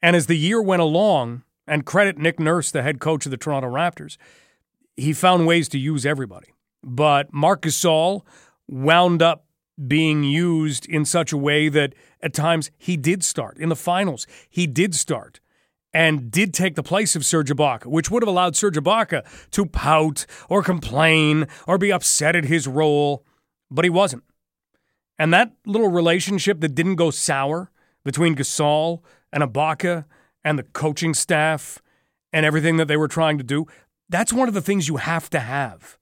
[0.05, 3.37] And as the year went along, and credit Nick Nurse, the head coach of the
[3.37, 4.17] Toronto Raptors,
[4.95, 6.53] he found ways to use everybody.
[6.83, 8.21] But Marc Gasol
[8.67, 9.47] wound up
[9.87, 13.57] being used in such a way that at times he did start.
[13.57, 15.39] In the finals, he did start
[15.91, 19.65] and did take the place of Serge Ibaka, which would have allowed Serge Ibaka to
[19.65, 23.25] pout or complain or be upset at his role,
[23.71, 24.23] but he wasn't.
[25.17, 27.71] And that little relationship that didn't go sour
[28.03, 30.05] between Gasol and Ibaka
[30.43, 31.81] and the coaching staff
[32.31, 33.65] and everything that they were trying to do,
[34.09, 35.97] that's one of the things you have to have.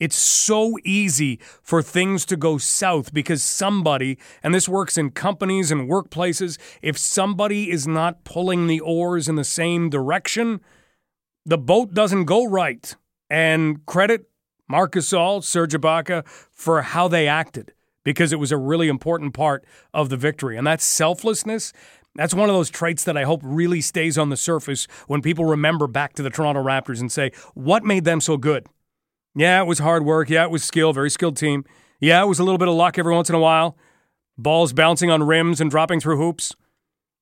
[0.00, 5.70] It's so easy for things to go south because somebody, and this works in companies
[5.70, 10.60] and workplaces, if somebody is not pulling the oars in the same direction,
[11.46, 12.96] the boat doesn't go right.
[13.30, 14.28] And credit
[14.68, 17.72] Marc Gasol, Serge Ibaka for how they acted
[18.04, 20.56] because it was a really important part of the victory.
[20.56, 21.72] And that selflessness,
[22.14, 25.44] that's one of those traits that I hope really stays on the surface when people
[25.44, 28.66] remember back to the Toronto Raptors and say, what made them so good?
[29.34, 30.30] Yeah, it was hard work.
[30.30, 31.64] Yeah, it was skill, very skilled team.
[32.00, 33.76] Yeah, it was a little bit of luck every once in a while.
[34.38, 36.54] Balls bouncing on rims and dropping through hoops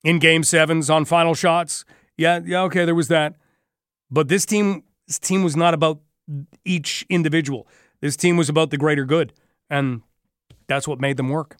[0.04, 1.84] in game sevens on final shots.
[2.16, 3.36] Yeah, yeah, okay, there was that.
[4.10, 6.00] But this team this team was not about
[6.64, 7.66] each individual.
[8.00, 9.32] This team was about the greater good.
[9.68, 10.02] And
[10.66, 11.56] that's what made them work.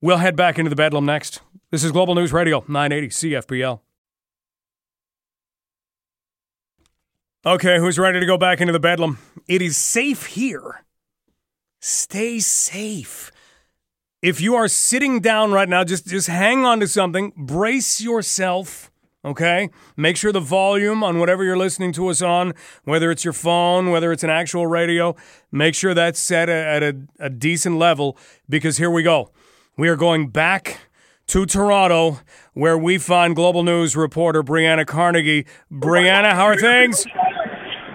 [0.00, 1.40] We'll head back into the bedlam next.
[1.70, 3.80] This is Global News Radio, 980 CFPL.
[7.44, 9.18] Okay, who's ready to go back into the bedlam?
[9.46, 10.86] It is safe here.
[11.82, 13.30] Stay safe.
[14.22, 17.34] If you are sitting down right now, just just hang on to something.
[17.36, 18.90] Brace yourself.
[19.22, 19.68] Okay?
[19.94, 22.54] Make sure the volume on whatever you're listening to us on,
[22.84, 25.14] whether it's your phone, whether it's an actual radio,
[25.52, 28.16] make sure that's set at a, a decent level
[28.48, 29.32] because here we go.
[29.76, 30.87] We are going back
[31.28, 32.20] to Toronto
[32.54, 35.46] where we find Global News reporter Brianna Carnegie.
[35.70, 37.06] Brianna, how are things?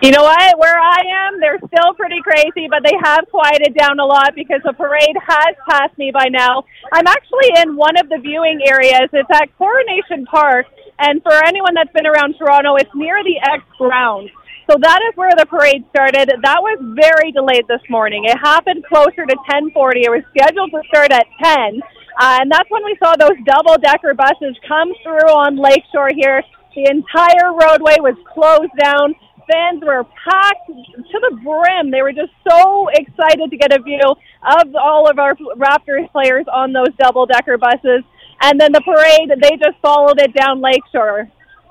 [0.02, 0.60] You know what?
[0.60, 4.62] Where I am, they're still pretty crazy, but they have quieted down a lot because
[4.64, 6.64] the parade has passed me by now.
[6.92, 9.10] I'm actually in one of the viewing areas.
[9.14, 10.68] It's at Coronation Park,
[11.00, 14.30] and for anyone that's been around Toronto, it's near the Ex ground.
[14.70, 16.30] So that is where the parade started.
[16.44, 18.26] That was very delayed this morning.
[18.26, 20.04] It happened closer to 10:40.
[20.04, 21.82] It was scheduled to start at 10,
[22.20, 26.44] uh, and that's when we saw those double-decker buses come through on Lakeshore here.
[26.76, 29.16] The entire roadway was closed down
[29.52, 31.92] fans were packed to the brim.
[31.92, 36.46] They were just so excited to get a view of all of our Raptors players
[36.52, 38.04] on those double decker buses.
[38.42, 41.30] And then the parade, they just followed it down Lakeshore.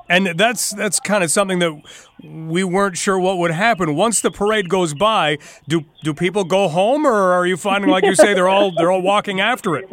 [0.09, 1.81] And that's that's kind of something that
[2.23, 3.95] we weren't sure what would happen.
[3.95, 8.05] Once the parade goes by, do do people go home, or are you finding, like
[8.05, 9.89] you say, they're all they're all walking after it?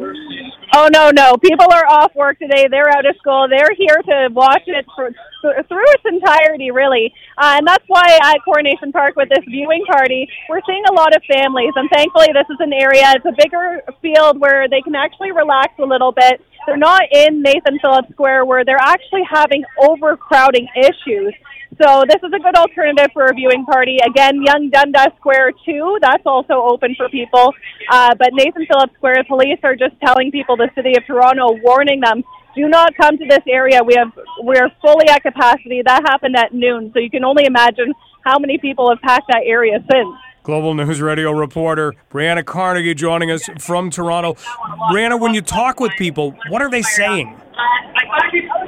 [0.72, 1.36] Oh no, no!
[1.36, 2.68] People are off work today.
[2.70, 3.48] They're out of school.
[3.50, 5.10] They're here to watch it for,
[5.42, 7.12] through its entirety, really.
[7.36, 11.14] Uh, and that's why at Coronation Park with this viewing party, we're seeing a lot
[11.16, 11.72] of families.
[11.74, 13.02] And thankfully, this is an area.
[13.16, 16.40] It's a bigger field where they can actually relax a little bit.
[16.66, 21.34] They're not in Nathan Phillips Square where they're actually having overcrowding issues.
[21.78, 23.98] So this is a good alternative for a viewing party.
[24.04, 27.54] Again, Yonge-Dundas Square 2, that's also open for people.
[27.90, 32.00] Uh, but Nathan Phillips Square police are just telling people, the city of Toronto, warning
[32.00, 33.82] them, do not come to this area.
[33.82, 34.12] We have
[34.44, 35.82] we are fully at capacity.
[35.84, 37.92] That happened at noon, so you can only imagine
[38.24, 40.16] how many people have packed that area since.
[40.50, 44.34] Global News Radio reporter Brianna Carnegie joining us from Toronto.
[44.90, 47.38] Brianna, when you talk with people, what are they saying?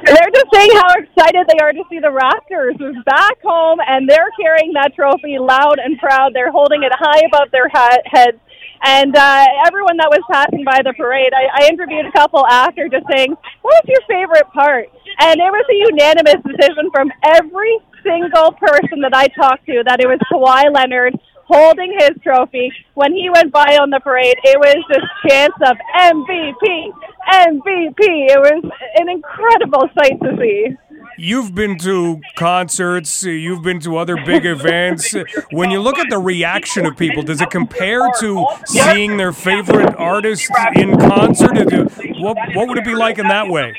[0.05, 4.31] They're just saying how excited they are to see the Raptors back home, and they're
[4.39, 6.33] carrying that trophy loud and proud.
[6.33, 8.39] They're holding it high above their heads.
[8.85, 12.87] And uh, everyone that was passing by the parade, I, I interviewed a couple after
[12.87, 14.87] just saying, what was your favorite part?
[15.19, 19.99] And it was a unanimous decision from every single person that I talked to that
[19.99, 22.71] it was Kawhi Leonard holding his trophy.
[22.93, 26.91] When he went by on the parade, it was just chants of MVP,
[27.31, 27.99] MVP.
[27.99, 30.75] It was an incredible sight to see.
[31.17, 35.15] You've been to concerts, you've been to other big events.
[35.51, 39.95] When you look at the reaction of people, does it compare to seeing their favorite
[39.95, 41.71] artist in concert?
[42.19, 43.75] What, what would it be like in that way?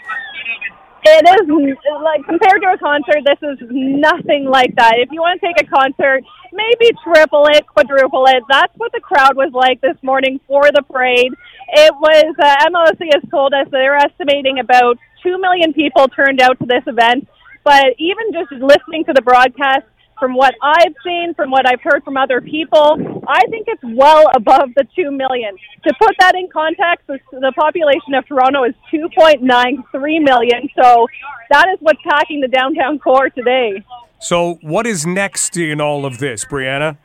[1.06, 4.94] It is like compared to a concert, this is nothing like that.
[4.96, 6.24] If you want to take a concert,
[6.54, 8.42] maybe triple it, quadruple it.
[8.48, 11.32] That's what the crowd was like this morning for the parade.
[11.74, 16.58] It was uh, MLSE has told us they're estimating about two million people turned out
[16.60, 17.26] to this event.
[17.64, 19.86] But even just listening to the broadcast,
[20.18, 22.96] from what I've seen, from what I've heard from other people,
[23.26, 25.56] I think it's well above the 2 million.
[25.86, 29.42] To put that in context, the, the population of Toronto is 2.93
[30.22, 30.68] million.
[30.80, 31.06] So
[31.50, 33.82] that is what's packing the downtown core today.
[34.24, 36.96] So, what is next in all of this, Brianna?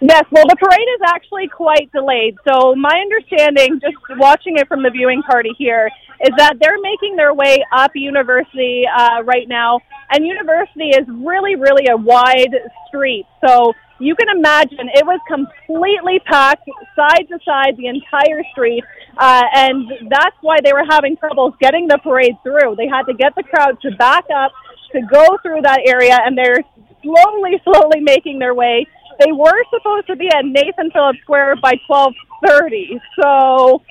[0.00, 2.36] Yes, well, the parade is actually quite delayed.
[2.48, 5.90] So, my understanding, just watching it from the viewing party here,
[6.22, 9.80] is that they're making their way up University uh, right now.
[10.10, 12.56] And University is really, really a wide
[12.88, 13.26] street.
[13.46, 18.82] So, you can imagine it was completely packed side to side the entire street.
[19.16, 22.76] Uh, and that's why they were having troubles getting the parade through.
[22.76, 24.52] They had to get the crowd to back up
[24.94, 26.62] to go through that area, and they're
[27.02, 28.86] slowly, slowly making their way.
[29.24, 33.82] They were supposed to be at Nathan Phillips Square by 12:30, so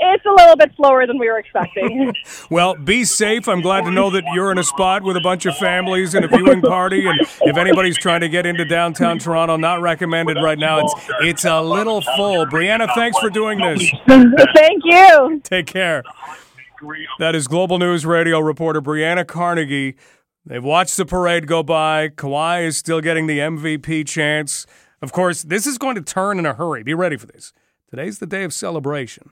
[0.00, 2.14] it's a little bit slower than we were expecting.
[2.50, 3.48] well, be safe.
[3.48, 6.24] I'm glad to know that you're in a spot with a bunch of families and
[6.24, 7.06] a viewing party.
[7.06, 10.80] And if anybody's trying to get into downtown Toronto, not recommended right now.
[10.80, 12.46] It's it's a little full.
[12.46, 13.90] Brianna, thanks for doing this.
[14.06, 15.40] Thank you.
[15.44, 16.02] Take care.
[17.18, 19.96] That is Global News Radio reporter Brianna Carnegie.
[20.44, 22.08] They've watched the parade go by.
[22.08, 24.66] Kawhi is still getting the MVP chance.
[25.00, 26.82] Of course, this is going to turn in a hurry.
[26.82, 27.52] Be ready for this.
[27.88, 29.30] Today's the day of celebration.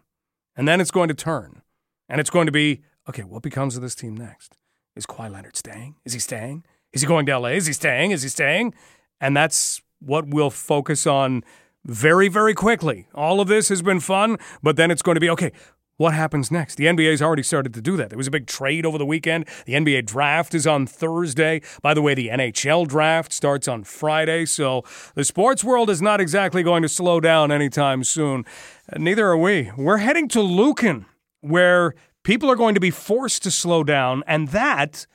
[0.57, 1.63] And then it's going to turn.
[2.09, 4.57] And it's going to be okay, what becomes of this team next?
[4.95, 5.97] Is Kawhi Leonard staying?
[6.05, 6.65] Is he staying?
[6.93, 7.49] Is he going to LA?
[7.51, 8.11] Is he staying?
[8.13, 8.75] Is he staying?
[9.21, 11.45] And that's what we'll focus on
[11.85, 13.09] very, very quickly.
[13.15, 15.53] All of this has been fun, but then it's going to be okay,
[16.01, 16.77] what happens next?
[16.77, 18.09] The NBA's already started to do that.
[18.09, 19.47] There was a big trade over the weekend.
[19.67, 21.61] The NBA draft is on Thursday.
[21.83, 24.47] By the way, the NHL draft starts on Friday.
[24.47, 24.83] So
[25.15, 28.47] the sports world is not exactly going to slow down anytime soon.
[28.97, 29.73] Neither are we.
[29.77, 31.05] We're heading to Lucan,
[31.43, 31.95] where
[32.25, 35.07] people are going to be forced to slow down, and that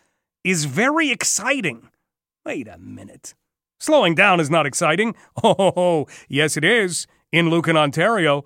[0.43, 1.89] is very exciting.
[2.45, 3.33] Wait a minute.
[3.79, 5.15] Slowing down is not exciting.
[5.43, 8.45] Oh, yes, it is in Lucan, Ontario.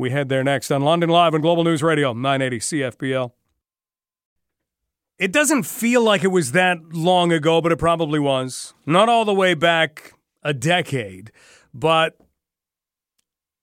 [0.00, 3.32] We head there next on London Live and Global News Radio, 980 CFPL.
[5.18, 8.72] It doesn't feel like it was that long ago, but it probably was.
[8.86, 11.32] Not all the way back a decade,
[11.74, 12.16] but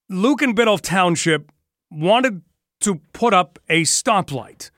[0.09, 1.51] Lucan Biddulph Township
[1.89, 2.43] wanted
[2.81, 4.69] to put up a stoplight.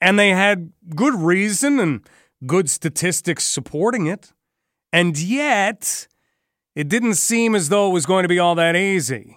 [0.00, 2.00] And they had good reason and
[2.44, 4.32] good statistics supporting it.
[4.92, 6.08] And yet,
[6.74, 9.36] it didn't seem as though it was going to be all that easy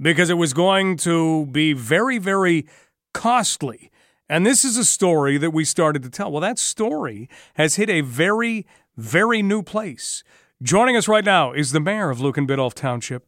[0.00, 2.66] because it was going to be very, very
[3.12, 3.90] costly.
[4.28, 6.30] And this is a story that we started to tell.
[6.30, 10.22] Well, that story has hit a very, very new place.
[10.62, 13.26] Joining us right now is the mayor of Lucan Biddulph Township.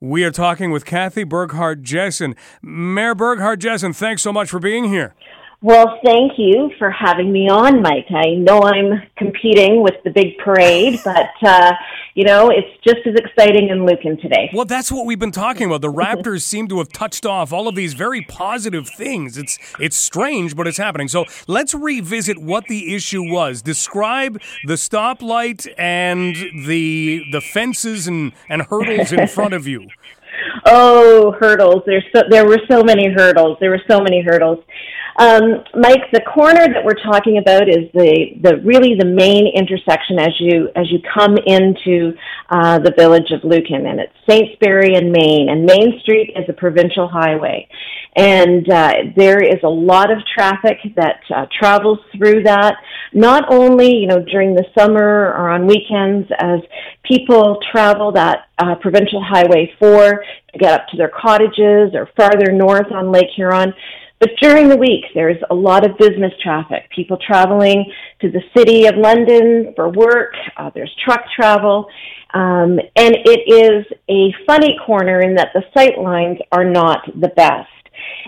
[0.00, 2.34] We are talking with Cathy Burghardt Jesson.
[2.62, 5.14] Mayor Burghardt Jesson, thanks so much for being here.
[5.62, 8.06] Well, thank you for having me on, Mike.
[8.08, 11.72] I know I'm competing with the big parade, but uh,
[12.14, 14.50] you know it's just as exciting in Lucan today.
[14.54, 15.82] Well, that's what we've been talking about.
[15.82, 19.36] The Raptors seem to have touched off all of these very positive things.
[19.36, 21.08] It's it's strange, but it's happening.
[21.08, 23.60] So let's revisit what the issue was.
[23.60, 26.36] Describe the stoplight and
[26.66, 29.88] the the fences and, and hurdles in front of you.
[30.66, 31.82] Oh, hurdles!
[31.86, 33.56] There's so, there were so many hurdles.
[33.60, 34.58] There were so many hurdles.
[35.20, 40.18] Um, Mike, the corner that we're talking about is the, the really the main intersection
[40.18, 42.16] as you as you come into
[42.48, 46.54] uh, the village of Lucan, and it's Saintsbury and Main, and Main Street is a
[46.54, 47.68] provincial highway,
[48.16, 52.76] and uh, there is a lot of traffic that uh, travels through that.
[53.12, 56.60] Not only you know during the summer or on weekends as
[57.04, 62.52] people travel that uh, provincial highway four to get up to their cottages or farther
[62.52, 63.74] north on Lake Huron
[64.20, 67.90] but during the week, there's a lot of business traffic, people traveling
[68.20, 71.86] to the city of London for work, uh, there's truck travel,
[72.34, 77.28] um, and it is a funny corner in that the sight lines are not the
[77.28, 77.68] best.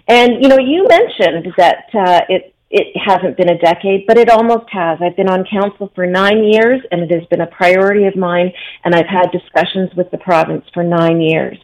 [0.09, 4.30] And, you know, you mentioned that uh, it, it hasn't been a decade, but it
[4.30, 4.98] almost has.
[5.02, 8.50] I've been on council for nine years, and it has been a priority of mine,
[8.84, 11.58] and I've had discussions with the province for nine years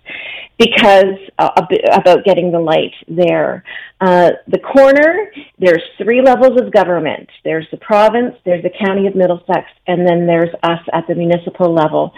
[0.59, 1.51] because uh,
[1.93, 3.65] about getting the light there.
[4.01, 7.29] Uh, the corner, there's three levels of government.
[7.43, 11.73] There's the province, there's the county of Middlesex, and then there's us at the municipal
[11.73, 12.13] level.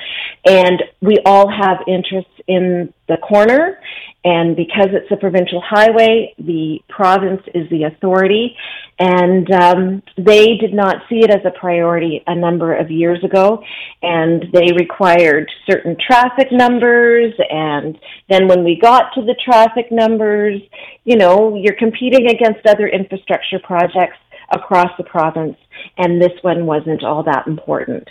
[0.46, 3.78] And we all have interests in the corner,
[4.24, 8.54] and because it's a provincial highway, the province is the authority,
[8.98, 13.62] and um, they did not see it as a priority a number of years ago,
[14.02, 17.98] and they required certain traffic numbers, and
[18.28, 20.60] then when we got to the traffic numbers,
[21.04, 24.18] you know, you're competing against other infrastructure projects
[24.52, 25.56] across the province.
[25.98, 28.08] And this one wasn't all that important.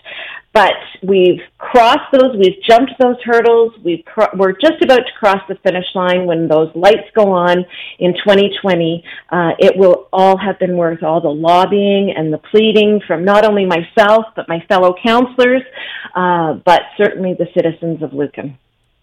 [0.53, 5.41] But we've crossed those, we've jumped those hurdles, we've cro- we're just about to cross
[5.47, 7.65] the finish line when those lights go on
[7.99, 9.03] in 2020.
[9.29, 13.45] Uh, it will all have been worth all the lobbying and the pleading from not
[13.45, 15.61] only myself, but my fellow councilors,
[16.15, 18.57] uh, but certainly the citizens of Lucan.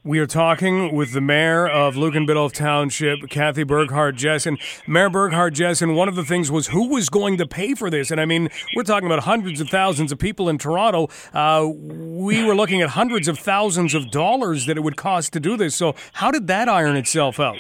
[0.06, 4.56] We are talking with the mayor of Lucan Biddulph Township, Cathy Burghardt Jesson.
[4.86, 8.12] Mayor Burghardt Jesson, one of the things was who was going to pay for this?
[8.12, 11.08] And I mean, we're talking about hundreds of thousands of people in Toronto.
[11.34, 15.40] Uh, we were looking at hundreds of thousands of dollars that it would cost to
[15.40, 15.74] do this.
[15.74, 17.56] So, how did that iron itself out?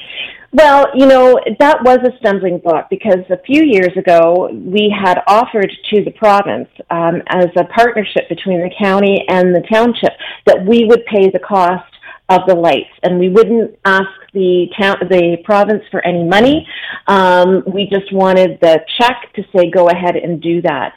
[0.52, 5.20] Well, you know, that was a stumbling block because a few years ago we had
[5.26, 10.12] offered to the province um, as a partnership between the county and the township
[10.46, 11.82] that we would pay the cost
[12.28, 16.66] of the lights, and we wouldn't ask the town, the province for any money.
[17.06, 20.94] Um, we just wanted the check to say go ahead and do that.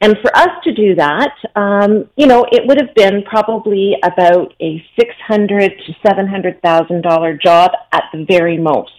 [0.00, 4.54] And for us to do that, um, you know, it would have been probably about
[4.60, 8.92] a six hundred to seven hundred thousand dollar job at the very most.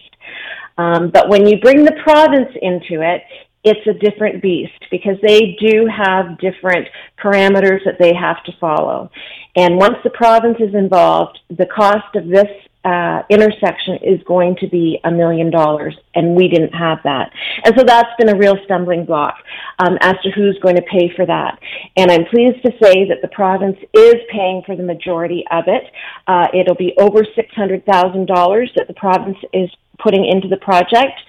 [0.78, 3.22] Um, but when you bring the province into it,
[3.62, 6.86] it's a different beast because they do have different
[7.22, 9.10] parameters that they have to follow.
[9.56, 12.48] And once the province is involved, the cost of this
[12.84, 17.30] uh, intersection is going to be a million dollars, and we didn't have that.
[17.64, 19.36] And so that's been a real stumbling block
[19.78, 21.58] um, as to who's going to pay for that.
[21.96, 25.84] And I'm pleased to say that the province is paying for the majority of it.
[26.26, 31.20] Uh, it'll be over $600,000 that the province is putting into the project.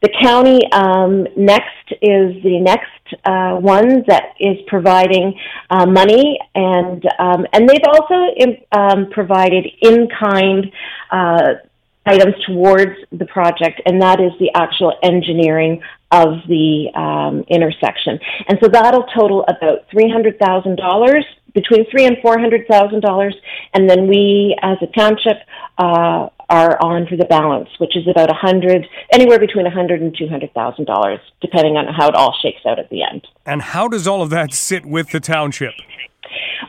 [0.00, 2.86] The county um, next is the next
[3.24, 5.36] uh, one that is providing
[5.70, 10.70] uh, money, and um, and they've also in, um, provided in kind
[11.10, 11.54] uh,
[12.06, 18.18] items towards the project, and that is the actual engineering of the um, intersection.
[18.48, 23.00] And so that'll total about three hundred thousand dollars, between three and four hundred thousand
[23.00, 23.34] dollars,
[23.74, 25.38] and then we, as a township,
[25.76, 30.00] uh, are on for the balance, which is about a hundred, anywhere between a hundred
[30.00, 33.26] and two hundred thousand dollars, depending on how it all shakes out at the end.
[33.44, 35.74] And how does all of that sit with the township?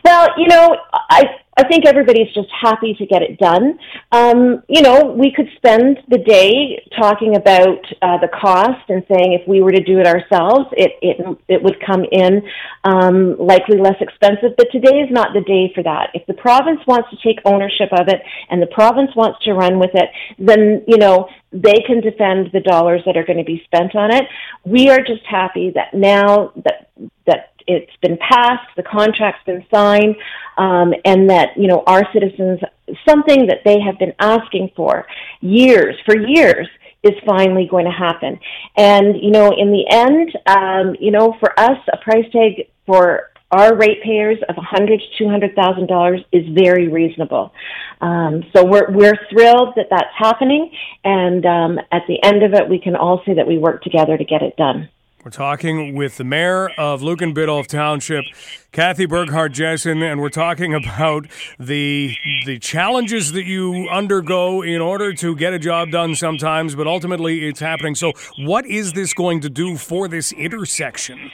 [0.04, 1.24] Well, you know, I
[1.60, 3.78] I think everybody's just happy to get it done.
[4.12, 9.34] Um, you know, we could spend the day talking about uh, the cost and saying
[9.34, 12.42] if we were to do it ourselves, it it it would come in
[12.84, 14.56] um, likely less expensive.
[14.56, 16.10] But today is not the day for that.
[16.14, 19.78] If the province wants to take ownership of it and the province wants to run
[19.78, 23.62] with it, then you know they can defend the dollars that are going to be
[23.64, 24.24] spent on it.
[24.64, 26.90] We are just happy that now that
[27.26, 30.16] that it's been passed, the contract's been signed,
[30.58, 32.60] um, and that you know our citizens
[33.08, 35.06] something that they have been asking for
[35.40, 36.68] years for years
[37.02, 38.38] is finally going to happen.
[38.76, 43.29] And you know, in the end, um, you know, for us, a price tag for
[43.50, 47.52] our ratepayers of a hundred to two hundred thousand dollars is very reasonable.
[48.00, 50.70] Um, so we're we're thrilled that that's happening,
[51.04, 54.16] and um, at the end of it, we can all say that we work together
[54.16, 54.88] to get it done.
[55.22, 58.24] We're talking with the mayor of Lucan Biddulph Township,
[58.72, 61.26] Cathy Burghardt Jesson, and we're talking about
[61.58, 66.86] the the challenges that you undergo in order to get a job done sometimes, but
[66.86, 67.94] ultimately it's happening.
[67.94, 71.30] So, what is this going to do for this intersection?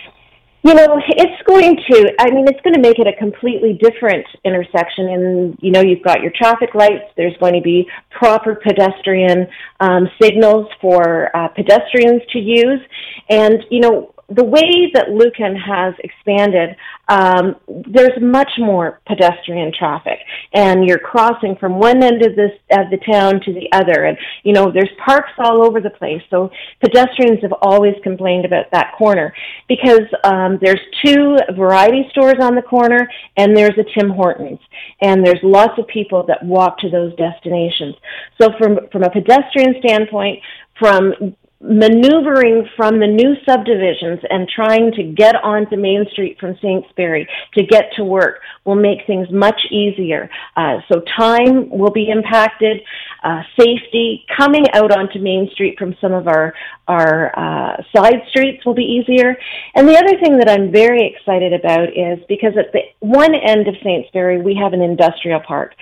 [0.63, 4.27] You know, it's going to, I mean, it's going to make it a completely different
[4.45, 5.09] intersection.
[5.09, 9.47] And, you know, you've got your traffic lights, there's going to be proper pedestrian
[9.79, 12.81] um, signals for uh, pedestrians to use.
[13.29, 16.77] And, you know, the way that Lucan has expanded,
[17.09, 17.55] um,
[17.89, 20.18] there's much more pedestrian traffic,
[20.53, 24.18] and you're crossing from one end of this of the town to the other, and
[24.43, 26.22] you know there's parks all over the place.
[26.29, 26.51] So
[26.81, 29.33] pedestrians have always complained about that corner
[29.68, 34.59] because um, there's two variety stores on the corner, and there's a Tim Hortons,
[35.03, 37.95] and there's lots of people that walk to those destinations.
[38.41, 40.41] So from from a pedestrian standpoint,
[40.81, 47.27] from maneuvering from the new subdivisions and trying to get onto Main Street from Saintsbury
[47.55, 50.29] to get to work will make things much easier.
[50.55, 52.83] Uh, so time will be impacted,
[53.25, 56.53] uh, safety, coming out onto Main Street from some of our,
[56.89, 59.37] our uh, side streets will be easier.
[59.75, 63.67] And the other thing that I'm very excited about is because at the one end
[63.67, 65.73] of Saintsbury, we have an industrial park.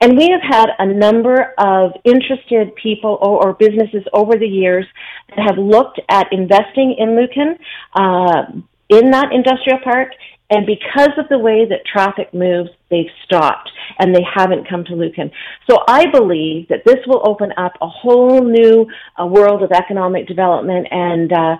[0.00, 4.86] And we have had a number of interested people or, or businesses over the years
[5.30, 7.58] that have looked at investing in Lucan
[7.94, 8.42] uh,
[8.88, 10.10] in that industrial park.
[10.50, 14.94] And because of the way that traffic moves, they've stopped and they haven't come to
[14.94, 15.30] Lucan.
[15.68, 18.86] So I believe that this will open up a whole new
[19.20, 21.56] uh, world of economic development, and uh,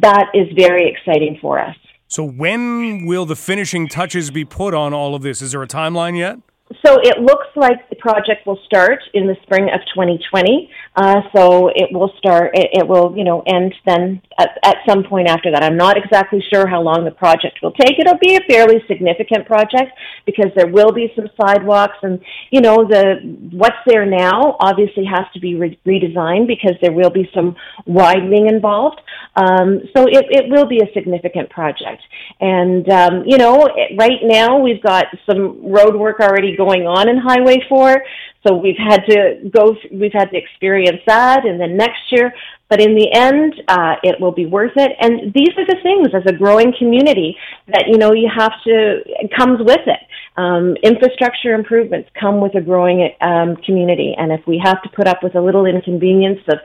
[0.00, 1.76] that is very exciting for us.
[2.08, 5.42] So when will the finishing touches be put on all of this?
[5.42, 6.38] Is there a timeline yet?
[6.84, 10.70] So it looks like the project will start in the spring of 2020.
[10.94, 15.02] Uh, so it will start, it, it, will, you know, end then at, at some
[15.02, 15.64] point after that.
[15.64, 17.98] I'm not exactly sure how long the project will take.
[17.98, 19.90] It'll be a fairly significant project
[20.26, 23.16] because there will be some sidewalks and, you know, the,
[23.50, 27.56] what's there now obviously has to be re- redesigned because there will be some
[27.86, 29.00] widening involved.
[29.34, 32.02] Um, so it, it will be a significant project.
[32.40, 33.68] And, um, you know,
[33.98, 38.02] right now we've got some road work already going on in Highway 4.
[38.46, 42.32] So we've had to go, we've had to experience that, and then next year.
[42.68, 44.92] But in the end, uh, it will be worth it.
[45.00, 47.36] And these are the things as a growing community
[47.68, 49.00] that you know you have to
[49.36, 50.02] comes with it.
[50.36, 55.08] Um, infrastructure improvements come with a growing um, community, and if we have to put
[55.08, 56.58] up with a little inconvenience of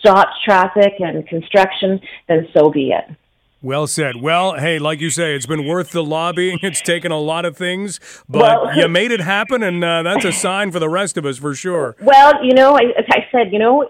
[0.00, 3.04] stopped traffic and construction, then so be it.
[3.62, 4.16] Well said.
[4.22, 6.58] Well, hey, like you say, it's been worth the lobbying.
[6.70, 7.98] It's taken a lot of things,
[8.28, 11.26] but Well- you made it happen, and uh, that's a sign for the rest of
[11.26, 11.96] us for sure.
[12.00, 13.86] Well, you know, I, as I said, you know,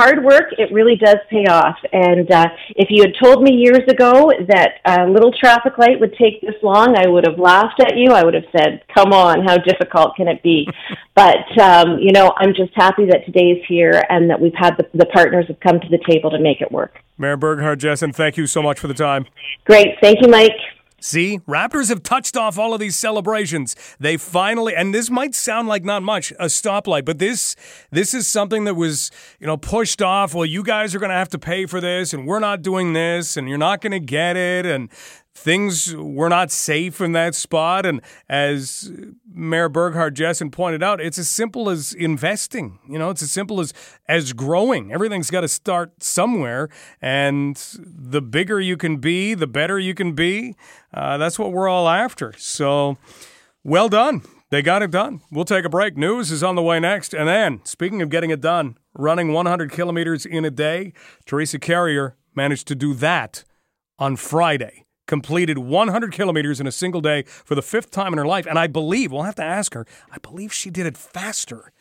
[0.00, 1.76] hard work, it really does pay off.
[1.92, 2.46] And uh,
[2.76, 6.54] if you had told me years ago that a little traffic light would take this
[6.62, 8.12] long, I would have laughed at you.
[8.12, 10.68] I would have said, come on, how difficult can it be?
[11.14, 14.88] but, um, you know, I'm just happy that today's here and that we've had the,
[14.94, 17.00] the partners have come to the table to make it work.
[17.18, 19.09] Mayor Burghardt Jesson, thank you so much for the time.
[19.64, 19.96] Great.
[20.00, 20.56] Thank you, Mike.
[21.02, 23.74] See, Raptors have touched off all of these celebrations.
[23.98, 27.56] They finally, and this might sound like not much, a stoplight, but this
[27.90, 30.34] this is something that was, you know, pushed off.
[30.34, 32.92] Well, you guys are going to have to pay for this, and we're not doing
[32.92, 34.90] this, and you're not going to get it, and
[35.34, 37.86] things were not safe in that spot.
[37.86, 38.92] And as
[39.32, 42.78] Mayor Burghardt Jesson pointed out, it's as simple as investing.
[42.88, 43.72] You know, it's as simple as
[44.08, 44.92] as growing.
[44.92, 46.68] Everything's got to start somewhere,
[47.00, 50.56] and the bigger you can be, the better you can be.
[50.92, 52.34] Uh, that's what we're all after.
[52.36, 52.98] So,
[53.64, 54.22] well done.
[54.50, 55.20] They got it done.
[55.30, 55.96] We'll take a break.
[55.96, 57.14] News is on the way next.
[57.14, 60.92] And then, speaking of getting it done, running 100 kilometers in a day,
[61.24, 63.44] Teresa Carrier managed to do that
[64.00, 64.86] on Friday.
[65.10, 68.46] Completed 100 kilometers in a single day for the fifth time in her life.
[68.46, 71.72] And I believe, we'll have to ask her, I believe she did it faster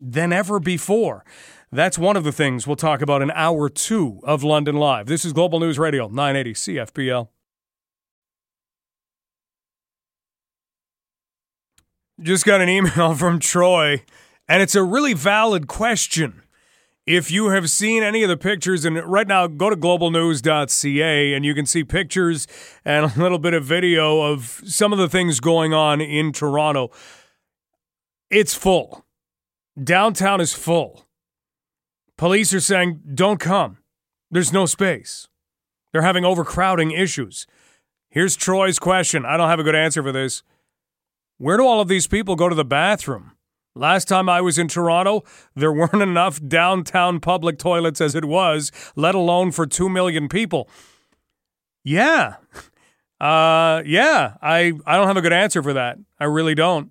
[0.00, 1.24] than ever before.
[1.72, 5.06] That's one of the things we'll talk about in hour two of London Live.
[5.06, 7.26] This is Global News Radio, 980 CFPL.
[12.20, 14.04] Just got an email from Troy,
[14.46, 16.44] and it's a really valid question.
[17.06, 21.44] If you have seen any of the pictures, and right now go to globalnews.ca and
[21.44, 22.48] you can see pictures
[22.84, 26.90] and a little bit of video of some of the things going on in Toronto.
[28.28, 29.04] It's full.
[29.82, 31.06] Downtown is full.
[32.18, 33.78] Police are saying, don't come.
[34.28, 35.28] There's no space.
[35.92, 37.46] They're having overcrowding issues.
[38.10, 39.24] Here's Troy's question.
[39.24, 40.42] I don't have a good answer for this.
[41.38, 43.35] Where do all of these people go to the bathroom?
[43.76, 45.22] Last time I was in Toronto,
[45.54, 50.68] there weren't enough downtown public toilets as it was, let alone for 2 million people.
[51.84, 52.36] Yeah.
[53.18, 55.96] Uh yeah, I I don't have a good answer for that.
[56.20, 56.90] I really don't.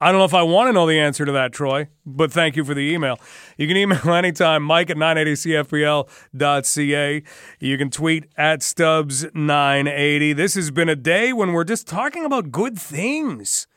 [0.00, 2.56] I don't know if I want to know the answer to that, Troy, but thank
[2.56, 3.20] you for the email.
[3.56, 7.22] You can email anytime, mike at 980cfpl.ca.
[7.60, 10.34] You can tweet at Stubbs980.
[10.34, 13.68] This has been a day when we're just talking about good things.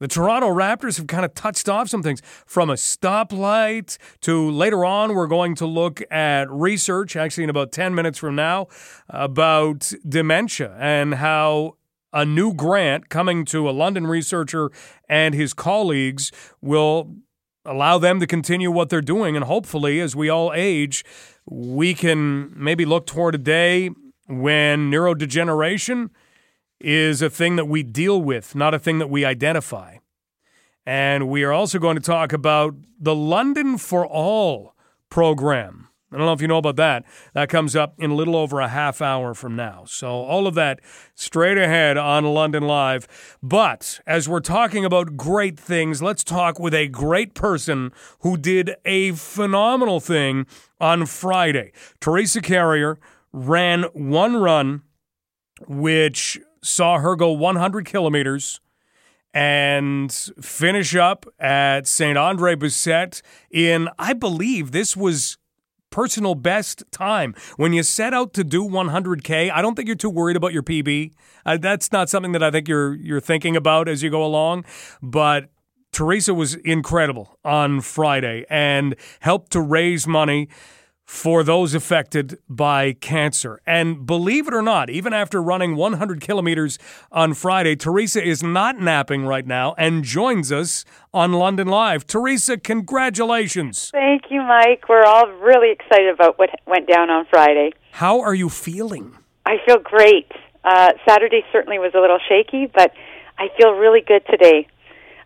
[0.00, 4.84] The Toronto Raptors have kind of touched off some things from a stoplight to later
[4.84, 8.66] on, we're going to look at research, actually, in about 10 minutes from now,
[9.08, 11.76] about dementia and how
[12.12, 14.70] a new grant coming to a London researcher
[15.08, 17.14] and his colleagues will
[17.64, 19.36] allow them to continue what they're doing.
[19.36, 21.04] And hopefully, as we all age,
[21.46, 23.90] we can maybe look toward a day
[24.26, 26.10] when neurodegeneration
[26.84, 29.96] is a thing that we deal with, not a thing that we identify.
[30.86, 34.74] And we are also going to talk about the London for All
[35.08, 35.88] program.
[36.12, 37.04] I don't know if you know about that.
[37.32, 39.84] That comes up in a little over a half hour from now.
[39.86, 40.80] So, all of that
[41.16, 43.08] straight ahead on London Live.
[43.42, 48.76] But as we're talking about great things, let's talk with a great person who did
[48.84, 50.46] a phenomenal thing
[50.80, 51.72] on Friday.
[51.98, 52.98] Teresa Carrier
[53.32, 54.82] ran one run,
[55.66, 58.60] which saw her go 100 kilometers
[59.32, 62.16] and finish up at St.
[62.16, 65.38] Andre Bessette in, I believe, this was
[65.90, 67.34] personal best time.
[67.56, 70.62] When you set out to do 100K, I don't think you're too worried about your
[70.62, 71.12] PB.
[71.44, 74.64] Uh, that's not something that I think you're you're thinking about as you go along,
[75.02, 75.50] but
[75.92, 80.48] Teresa was incredible on Friday and helped to raise money
[81.04, 83.60] for those affected by cancer.
[83.66, 86.78] And believe it or not, even after running 100 kilometers
[87.12, 92.06] on Friday, Teresa is not napping right now and joins us on London Live.
[92.06, 93.90] Teresa, congratulations.
[93.90, 94.88] Thank you, Mike.
[94.88, 97.72] We're all really excited about what went down on Friday.
[97.92, 99.16] How are you feeling?
[99.46, 100.32] I feel great.
[100.64, 102.92] Uh, Saturday certainly was a little shaky, but
[103.38, 104.66] I feel really good today.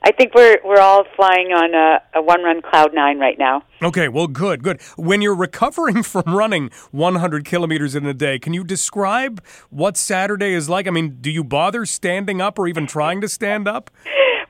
[0.03, 3.63] I think we're we're all flying on a, a one run cloud nine right now.
[3.83, 4.81] Okay, well, good, good.
[4.97, 10.53] When you're recovering from running 100 kilometers in a day, can you describe what Saturday
[10.53, 10.87] is like?
[10.87, 13.91] I mean, do you bother standing up or even trying to stand up?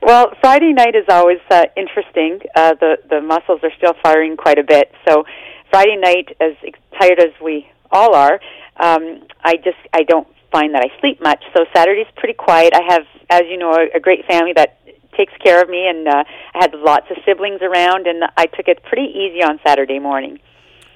[0.01, 2.39] Well, Friday night is always uh, interesting.
[2.55, 4.91] Uh, the the muscles are still firing quite a bit.
[5.07, 5.25] So,
[5.71, 6.53] Friday night, as
[6.99, 8.39] tired as we all are,
[8.79, 11.43] um, I just I don't find that I sleep much.
[11.55, 12.73] So Saturday's pretty quiet.
[12.73, 14.79] I have, as you know, a, a great family that
[15.17, 18.67] takes care of me, and uh, I had lots of siblings around, and I took
[18.67, 20.39] it pretty easy on Saturday morning.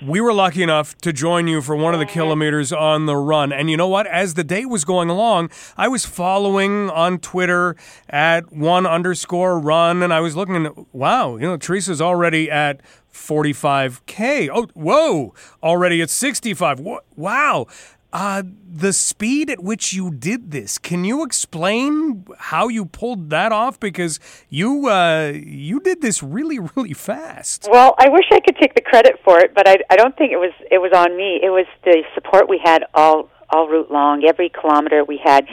[0.05, 3.53] We were lucky enough to join you for one of the kilometers on the run.
[3.53, 4.05] And you know what?
[4.07, 7.77] As the day was going along, I was following on Twitter
[8.09, 12.81] at one underscore run, and I was looking, and wow, you know, Teresa's already at
[13.13, 14.49] 45K.
[14.53, 16.81] Oh, whoa, already at 65.
[17.15, 17.67] Wow.
[18.13, 23.51] Uh, the speed at which you did this, can you explain how you pulled that
[23.51, 23.79] off?
[23.79, 27.67] Because you uh, you did this really, really fast.
[27.71, 30.31] Well, I wish I could take the credit for it, but I, I don't think
[30.31, 31.39] it was it was on me.
[31.41, 34.23] It was the support we had all all route long.
[34.23, 35.47] Every kilometer we had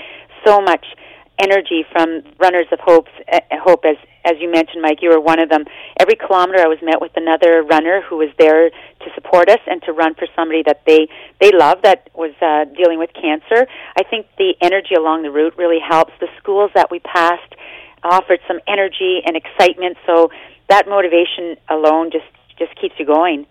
[0.45, 0.85] so much
[1.43, 3.09] energy from Runners of Hope.
[3.33, 5.65] Uh, Hope, as as you mentioned, Mike, you were one of them.
[5.99, 9.83] Every kilometer, I was met with another runner who was there to support us and
[9.85, 11.09] to run for somebody that they
[11.41, 13.67] they love that was uh, dealing with cancer.
[13.97, 16.13] I think the energy along the route really helps.
[16.21, 17.55] The schools that we passed
[18.03, 20.31] offered some energy and excitement, so
[20.69, 22.29] that motivation alone just
[22.59, 23.47] just keeps you going.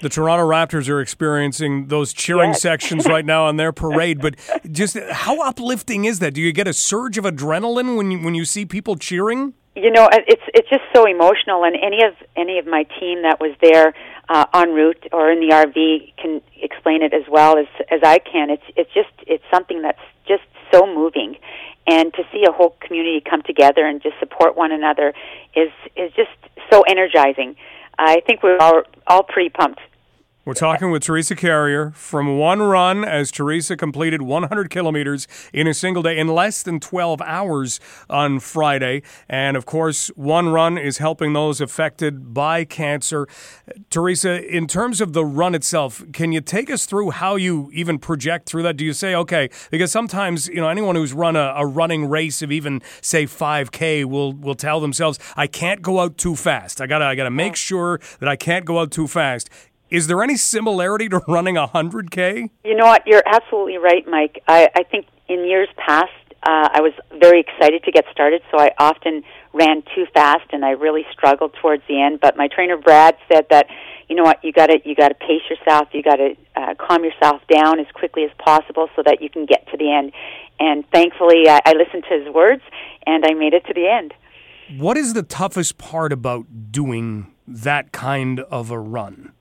[0.00, 2.62] The Toronto Raptors are experiencing those cheering Yes.
[2.62, 4.34] sections right now on their parade, but
[4.70, 6.32] just how uplifting is that?
[6.34, 9.54] Do you get a surge of adrenaline when you, when you see people cheering?
[9.76, 13.38] you know it's it's just so emotional and any of any of my team that
[13.40, 13.94] was there
[14.28, 18.18] uh, en route or in the RV can explain it as well as as I
[18.18, 20.42] can it's it's just it's something that's just
[20.72, 21.36] so moving
[21.86, 25.14] and to see a whole community come together and just support one another
[25.54, 26.30] is is just
[26.68, 27.54] so energizing
[27.96, 29.80] I think we're all all pretty pumped
[30.50, 35.72] We're talking with Teresa Carrier from One Run as Teresa completed 100 kilometers in a
[35.72, 37.78] single day in less than 12 hours
[38.08, 39.02] on Friday.
[39.28, 43.28] And of course, One Run is helping those affected by cancer.
[43.90, 48.00] Teresa, in terms of the run itself, can you take us through how you even
[48.00, 48.76] project through that?
[48.76, 52.42] Do you say, okay, because sometimes, you know, anyone who's run a, a running race
[52.42, 56.80] of even, say, 5K will, will tell themselves, I can't go out too fast.
[56.80, 57.54] I gotta, I gotta make oh.
[57.54, 59.48] sure that I can't go out too fast.
[59.90, 62.50] Is there any similarity to running a 100K?
[62.64, 63.02] You know what?
[63.06, 64.42] You're absolutely right, Mike.
[64.46, 66.12] I, I think in years past,
[66.42, 69.22] uh, I was very excited to get started, so I often
[69.52, 72.20] ran too fast, and I really struggled towards the end.
[72.20, 73.66] But my trainer Brad said that,
[74.08, 76.74] you know what, you got to you got to pace yourself, you got to uh,
[76.78, 80.12] calm yourself down as quickly as possible, so that you can get to the end.
[80.58, 82.62] And thankfully, I, I listened to his words,
[83.06, 84.14] and I made it to the end.
[84.78, 89.32] What is the toughest part about doing that kind of a run?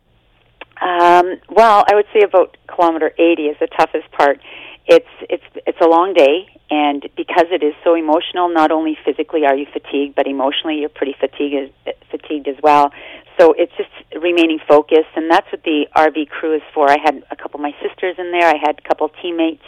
[0.81, 4.39] Um, well, I would say about kilometer 80 is the toughest part.
[4.87, 9.45] It's it's it's a long day, and because it is so emotional, not only physically
[9.45, 11.71] are you fatigued, but emotionally you're pretty fatigued
[12.09, 12.91] fatigued as well.
[13.39, 16.89] So it's just remaining focused, and that's what the RV crew is for.
[16.89, 18.47] I had a couple of my sisters in there.
[18.47, 19.63] I had a couple of teammates,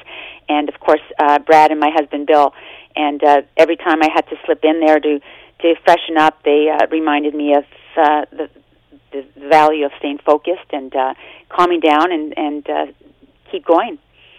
[0.50, 2.54] and of course uh, Brad and my husband Bill.
[2.96, 5.20] And uh, every time I had to slip in there to
[5.62, 7.64] to freshen up, they uh, reminded me of
[7.96, 8.50] uh, the
[9.12, 11.14] the value of staying focused and uh,
[11.50, 12.86] calming down and and uh,
[13.52, 13.98] keep going.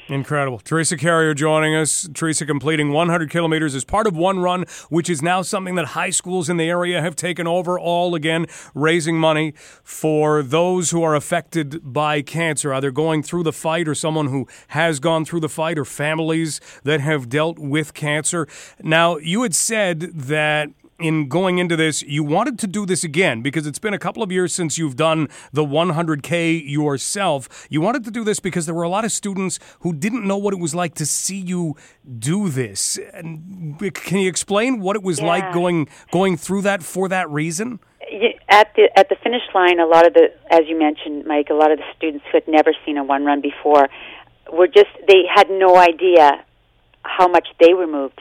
[0.08, 0.58] Incredible.
[0.58, 2.08] Teresa Carrier joining us.
[2.12, 6.10] Teresa completing 100 kilometers as part of One Run, which is now something that high
[6.10, 11.14] schools in the area have taken over, all again raising money for those who are
[11.14, 15.48] affected by cancer, either going through the fight or someone who has gone through the
[15.48, 18.46] fight or families that have dealt with cancer.
[18.82, 20.68] Now, you had said that
[21.02, 24.22] in going into this, you wanted to do this again because it's been a couple
[24.22, 27.66] of years since you've done the 100K yourself.
[27.70, 30.36] You wanted to do this because there were a lot of students who didn't know
[30.36, 31.76] what it was like to see you
[32.18, 32.98] do this.
[33.12, 37.80] And can you explain what it was like going going through that for that reason?
[38.48, 41.54] At the at the finish line, a lot of the, as you mentioned, Mike, a
[41.54, 43.88] lot of the students who had never seen a one run before
[44.52, 46.44] were just they had no idea
[47.02, 48.20] how much they were moved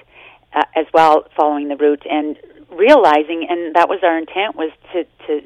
[0.54, 2.38] uh, as well following the route and
[2.72, 5.42] realizing, and that was our intent was to to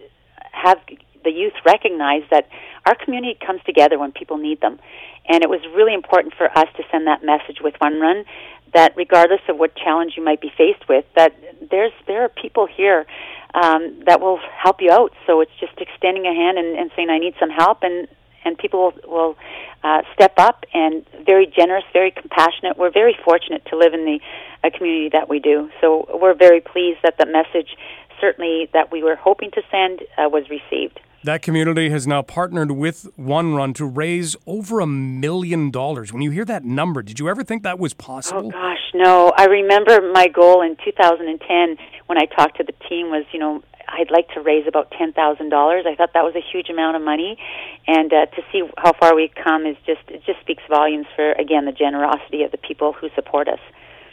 [0.52, 0.80] have
[1.24, 2.48] the youth recognize that
[2.86, 4.80] our community comes together when people need them.
[5.28, 8.26] And it was really important for us to send that message with One Run
[8.74, 11.34] that regardless of what challenge you might be faced with, that
[11.72, 13.06] there's there are people here
[13.54, 15.14] um, that will help you out.
[15.26, 18.08] So it's just extending a hand and, and saying, "I need some help," and
[18.46, 19.38] and people will, will
[19.84, 22.78] uh, step up and very generous, very compassionate.
[22.78, 24.20] We're very fortunate to live in the
[24.64, 25.70] uh, community that we do.
[25.82, 27.76] So we're very pleased that the message,
[28.22, 31.00] certainly that we were hoping to send, uh, was received.
[31.26, 36.14] That community has now partnered with One Run to raise over a million dollars.
[36.14, 38.50] When you hear that number, did you ever think that was possible?
[38.50, 39.34] Oh gosh, no.
[39.36, 43.64] I remember my goal in 2010 when I talked to the team was, you know,
[43.88, 45.86] I'd like to raise about ten thousand dollars.
[45.90, 47.40] I thought that was a huge amount of money,
[47.88, 51.32] and uh, to see how far we've come is just it just speaks volumes for
[51.32, 53.60] again the generosity of the people who support us.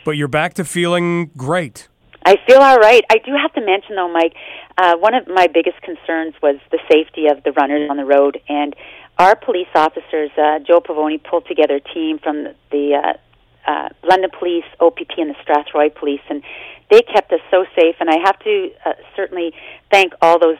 [0.06, 1.88] But you're back to feeling great.
[2.24, 3.04] I feel all right.
[3.10, 4.34] I do have to mention though, Mike,
[4.78, 8.40] uh, one of my biggest concerns was the safety of the runners on the road,
[8.48, 8.74] and
[9.18, 12.94] our police officers, uh, Joe Pavoni, pulled together a team from the.
[12.94, 13.12] Uh,
[13.64, 16.42] uh, London Police, OPP, and the Strathroy Police, and
[16.90, 17.94] they kept us so safe.
[18.00, 19.54] And I have to uh, certainly
[19.90, 20.58] thank all those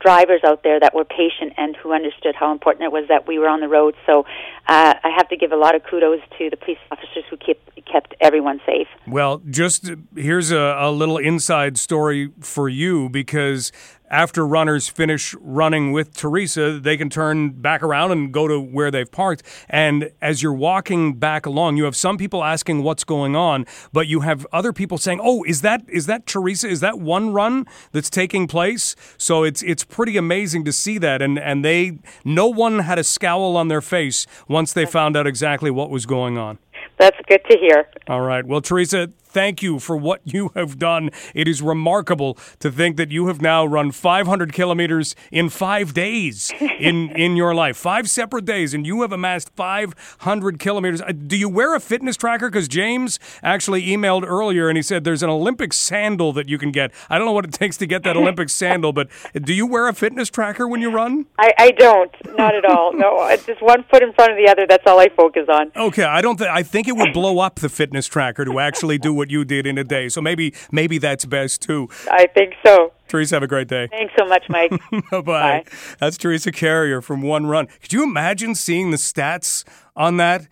[0.00, 3.38] drivers out there that were patient and who understood how important it was that we
[3.38, 3.94] were on the road.
[4.06, 4.24] So
[4.68, 7.68] uh, I have to give a lot of kudos to the police officers who kept
[7.90, 8.86] kept everyone safe.
[9.06, 13.72] Well, just here's a, a little inside story for you because
[14.12, 18.90] after runners finish running with Teresa, they can turn back around and go to where
[18.90, 19.42] they've parked.
[19.70, 24.06] And as you're walking back along, you have some people asking what's going on, but
[24.06, 26.68] you have other people saying, "Oh, is that is that Teresa?
[26.68, 31.22] Is that one run that's taking place?" So it's it's pretty amazing to see that,
[31.22, 35.26] and and they no one had a scowl on their face once they found out
[35.26, 36.58] exactly what was going on.
[36.98, 37.88] That's good to hear.
[38.08, 38.46] All right.
[38.46, 41.10] Well, Teresa, thank you for what you have done.
[41.34, 46.52] It is remarkable to think that you have now run 500 kilometers in five days
[46.60, 51.00] in, in your life, five separate days, and you have amassed 500 kilometers.
[51.00, 52.50] Uh, do you wear a fitness tracker?
[52.50, 56.70] Because James actually emailed earlier and he said there's an Olympic sandal that you can
[56.70, 56.92] get.
[57.08, 59.88] I don't know what it takes to get that Olympic sandal, but do you wear
[59.88, 61.26] a fitness tracker when you run?
[61.38, 62.92] I, I don't, not at all.
[62.92, 64.66] No, it's just one foot in front of the other.
[64.68, 65.72] That's all I focus on.
[65.76, 66.36] Okay, I don't.
[66.36, 69.44] Th- I think it would blow up the fitness tracker to actually do what you
[69.44, 70.08] did in a day.
[70.08, 71.88] So maybe maybe that's best too.
[72.10, 72.92] I think so.
[73.06, 73.86] Teresa, have a great day.
[73.88, 74.72] Thanks so much, Mike.
[75.10, 75.64] Bye-bye.
[76.00, 77.68] That's Teresa Carrier from One Run.
[77.80, 79.64] Could you imagine seeing the stats
[79.94, 80.48] on that?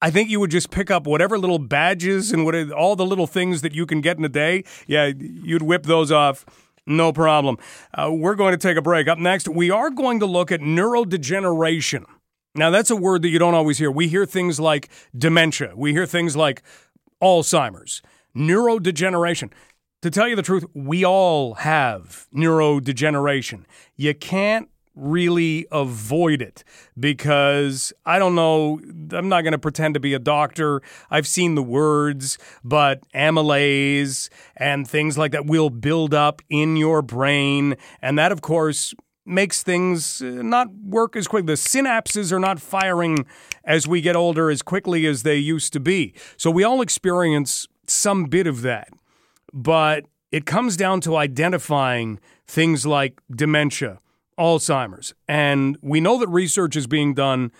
[0.00, 3.26] I think you would just pick up whatever little badges and what all the little
[3.26, 4.64] things that you can get in a day.
[4.86, 6.46] Yeah, you'd whip those off.
[6.86, 7.58] No problem.
[7.92, 9.08] Uh, we're going to take a break.
[9.08, 12.04] Up next, we are going to look at neurodegeneration.
[12.54, 13.90] Now, that's a word that you don't always hear.
[13.90, 16.62] We hear things like dementia, we hear things like
[17.22, 18.02] Alzheimer's
[18.36, 19.50] neurodegeneration.
[20.02, 23.64] To tell you the truth, we all have neurodegeneration.
[23.96, 26.64] You can't really avoid it
[26.98, 28.80] because I don't know,
[29.12, 30.80] I'm not going to pretend to be a doctor.
[31.10, 37.02] I've seen the words, but amylase and things like that will build up in your
[37.02, 37.76] brain.
[38.00, 38.94] And that, of course,
[39.26, 41.46] makes things uh, not work as quick.
[41.46, 43.26] The synapses are not firing
[43.64, 46.14] as we get older as quickly as they used to be.
[46.36, 48.88] So we all experience some bit of that.
[49.52, 53.98] But it comes down to identifying things like dementia,
[54.38, 55.14] Alzheimer's.
[55.28, 57.52] And we know that research is being done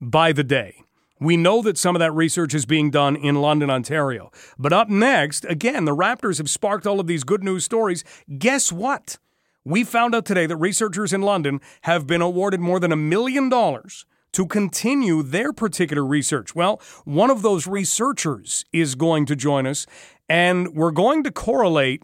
[0.00, 0.82] by the day.
[1.20, 4.30] We know that some of that research is being done in London, Ontario.
[4.56, 8.04] But up next, again, the Raptors have sparked all of these good news stories.
[8.38, 9.18] Guess what?
[9.64, 13.48] We found out today that researchers in London have been awarded more than a million
[13.48, 16.54] dollars to continue their particular research.
[16.54, 19.86] Well, one of those researchers is going to join us,
[20.28, 22.02] and we're going to correlate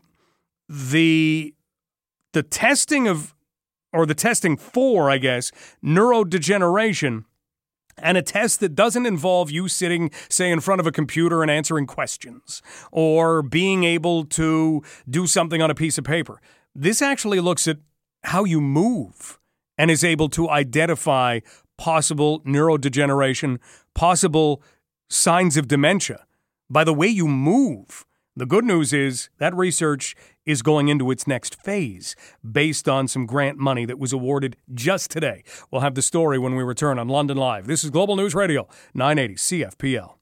[0.68, 1.54] the
[2.32, 3.34] the testing of
[3.92, 5.52] or the testing for, I guess,
[5.82, 7.24] neurodegeneration
[7.96, 11.50] and a test that doesn't involve you sitting, say, in front of a computer and
[11.50, 16.40] answering questions or being able to do something on a piece of paper.
[16.74, 17.78] This actually looks at
[18.24, 19.38] how you move
[19.78, 21.40] and is able to identify
[21.78, 23.58] possible neurodegeneration,
[23.94, 24.60] possible
[25.08, 26.26] signs of dementia
[26.68, 28.04] by the way you move.
[28.36, 32.16] The good news is that research is going into its next phase
[32.50, 35.44] based on some grant money that was awarded just today.
[35.70, 37.68] We'll have the story when we return on London Live.
[37.68, 40.13] This is Global News Radio, 980 CFPL.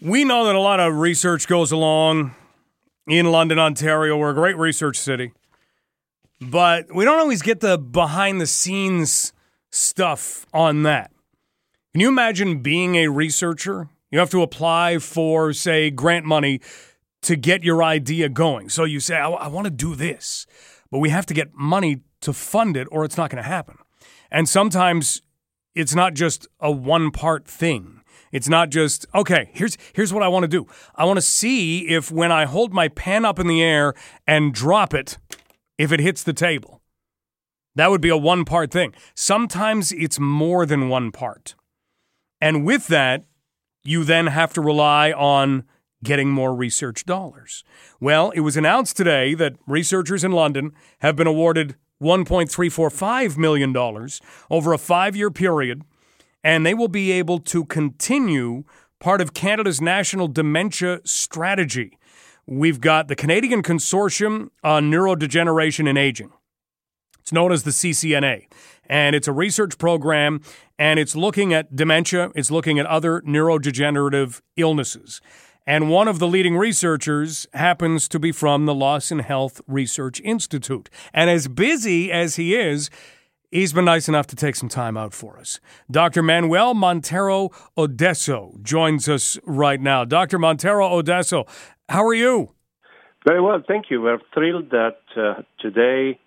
[0.00, 2.34] We know that a lot of research goes along
[3.08, 4.16] in London, Ontario.
[4.16, 5.32] We're a great research city.
[6.40, 9.32] But we don't always get the behind the scenes
[9.70, 11.10] stuff on that.
[11.92, 16.60] Can you imagine being a researcher You have to apply for, say, grant money
[17.22, 18.68] to get your idea going.
[18.68, 20.46] So you say, I, I want to do this,
[20.90, 23.78] but we have to get money to fund it or it's not going to happen.
[24.30, 25.22] And sometimes
[25.74, 27.97] it's not just a one part thing.
[28.32, 30.66] It's not just, okay, here's here's what I want to do.
[30.94, 33.94] I want to see if when I hold my pen up in the air
[34.26, 35.18] and drop it,
[35.78, 36.82] if it hits the table.
[37.74, 38.92] That would be a one part thing.
[39.14, 41.54] Sometimes it's more than one part.
[42.40, 43.24] And with that,
[43.84, 45.64] you then have to rely on
[46.02, 47.64] getting more research dollars.
[48.00, 53.76] Well, it was announced today that researchers in London have been awarded $1.345 million
[54.50, 55.82] over a five year period,
[56.42, 58.64] and they will be able to continue
[59.00, 61.98] part of Canada's national dementia strategy.
[62.46, 66.32] We've got the Canadian Consortium on Neurodegeneration and Aging.
[67.20, 68.46] It's known as the CCNA,
[68.86, 70.40] and it's a research program,
[70.78, 75.20] and it's looking at dementia, it's looking at other neurodegenerative illnesses.
[75.66, 80.88] And one of the leading researchers happens to be from the Lawson Health Research Institute.
[81.12, 82.88] And as busy as he is,
[83.50, 85.60] he's been nice enough to take some time out for us.
[85.90, 86.22] Dr.
[86.22, 90.04] Manuel Montero Odasso joins us right now.
[90.04, 90.38] Dr.
[90.38, 91.48] Montero Odasso,
[91.88, 92.52] how are you?
[93.26, 94.00] Very well, thank you.
[94.00, 96.18] We're thrilled that uh, today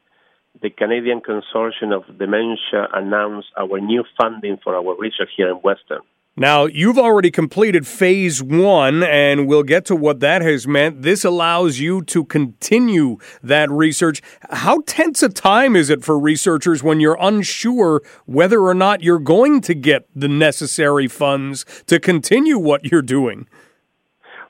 [0.62, 6.02] the Canadian Consortium of Dementia announced our new funding for our research here in Western.
[6.38, 11.02] Now, you've already completed phase one, and we'll get to what that has meant.
[11.02, 14.22] This allows you to continue that research.
[14.50, 19.20] How tense a time is it for researchers when you're unsure whether or not you're
[19.20, 23.48] going to get the necessary funds to continue what you're doing?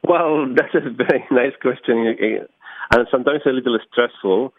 [0.03, 2.15] Well, that's a very nice question,
[2.91, 4.53] and sometimes a little stressful.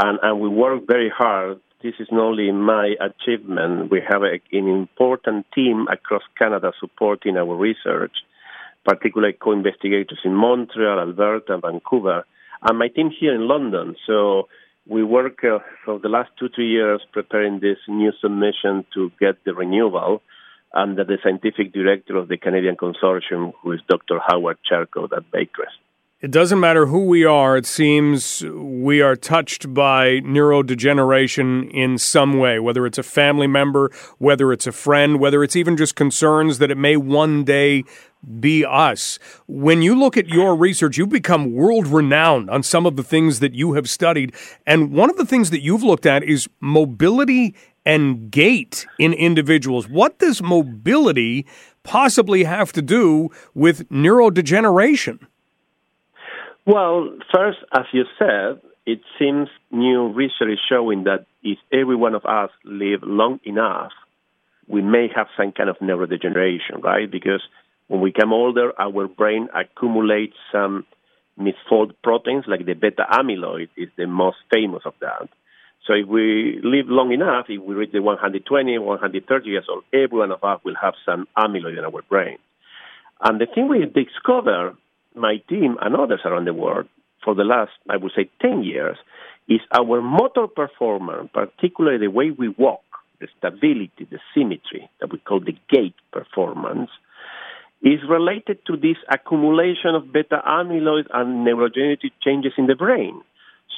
[0.00, 3.90] And, and we work very hard this is not only my achievement.
[3.90, 8.12] We have a, an important team across Canada supporting our research,
[8.84, 12.24] particularly co-investigators in Montreal, Alberta, Vancouver,
[12.62, 13.94] and my team here in London.
[14.06, 14.48] So
[14.88, 19.44] we work uh, for the last two, three years preparing this new submission to get
[19.44, 20.22] the renewal
[20.74, 24.18] under the scientific director of the Canadian Consortium, who is Dr.
[24.26, 25.78] Howard Chertkow at Baycrest.
[26.20, 32.40] It doesn't matter who we are, it seems we are touched by neurodegeneration in some
[32.40, 36.58] way, whether it's a family member, whether it's a friend, whether it's even just concerns
[36.58, 37.84] that it may one day
[38.40, 39.20] be us.
[39.46, 43.38] When you look at your research, you've become world renowned on some of the things
[43.38, 44.34] that you have studied.
[44.66, 47.54] And one of the things that you've looked at is mobility
[47.86, 49.86] and gait in individuals.
[49.86, 51.46] What does mobility
[51.84, 55.20] possibly have to do with neurodegeneration?
[56.68, 62.14] Well, first, as you said, it seems new research is showing that if every one
[62.14, 63.92] of us live long enough,
[64.66, 67.10] we may have some kind of neurodegeneration, right?
[67.10, 67.40] Because
[67.86, 70.84] when we become older, our brain accumulates some
[71.40, 75.26] misfold proteins, like the beta amyloid is the most famous of that.
[75.86, 80.18] So if we live long enough, if we reach the 120, 130 years old, every
[80.18, 82.36] one of us will have some amyloid in our brain.
[83.22, 84.76] And the thing we discover
[85.18, 86.86] my team and others around the world
[87.24, 88.96] for the last, I would say, 10 years,
[89.48, 92.82] is our motor performance, particularly the way we walk,
[93.20, 96.90] the stability, the symmetry that we call the gait performance,
[97.82, 103.20] is related to this accumulation of beta amyloid and neurogenetic changes in the brain.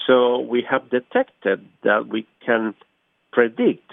[0.07, 2.74] So we have detected that we can
[3.32, 3.93] predict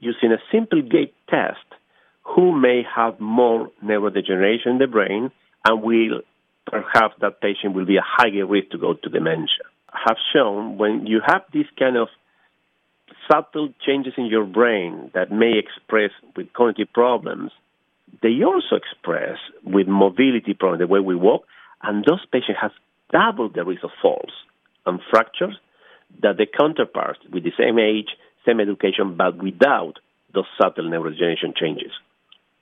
[0.00, 1.58] using a simple gait test
[2.24, 5.30] who may have more neurodegeneration in the brain
[5.66, 6.22] and will
[6.66, 9.64] perhaps that patient will be a higher risk to go to dementia.
[9.92, 12.08] Have shown when you have these kind of
[13.30, 17.52] subtle changes in your brain that may express with cognitive problems,
[18.22, 21.44] they also express with mobility problems, the way we walk,
[21.82, 22.72] and those patients have
[23.12, 24.32] double the risk of falls
[24.84, 25.56] and fractures
[26.22, 28.10] that the counterparts with the same age,
[28.44, 29.94] same education, but without
[30.34, 31.92] those subtle neurodegeneration changes.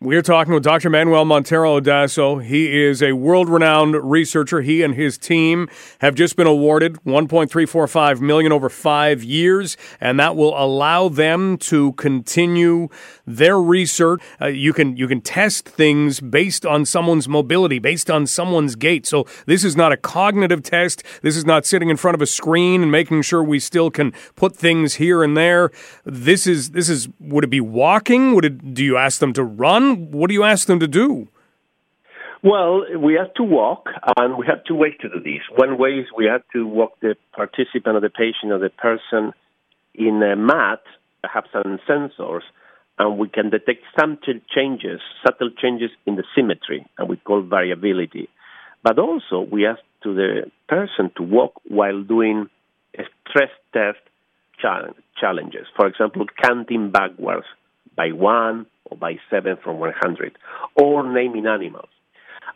[0.05, 0.90] We're talking with Dr.
[0.90, 2.44] Manuel Montero Odasso.
[2.44, 4.61] He is a world renowned researcher.
[4.61, 5.66] He and his team
[6.00, 11.92] have just been awarded 1.345 million over five years, and that will allow them to
[11.92, 12.90] continue
[13.26, 14.20] their research.
[14.42, 19.07] Uh, you can you can test things based on someone's mobility, based on someone's gait.
[19.07, 21.02] So this is not a cognitive test.
[21.22, 24.12] This is not sitting in front of a screen and making sure we still can
[24.36, 25.70] put things here and there.
[26.05, 28.34] This is this is would it be walking?
[28.34, 29.93] Would it do you ask them to run?
[29.95, 31.28] What do you ask them to do?
[32.42, 33.88] Well, we have to walk,
[34.18, 35.40] and we have two ways to do this.
[35.57, 39.32] One way is we have to walk the participant or the patient or the person
[39.95, 40.82] in a mat,
[41.24, 42.42] have some sensors,
[42.99, 44.18] and we can detect some
[44.55, 48.28] changes, subtle changes in the symmetry, and we call variability.
[48.82, 52.51] But also, we ask to the person to walk while doing
[53.30, 53.99] stress test
[54.61, 55.66] challenges.
[55.76, 57.47] For example, counting backwards
[57.97, 60.37] by one or by seven from 100,
[60.76, 61.89] or naming animals.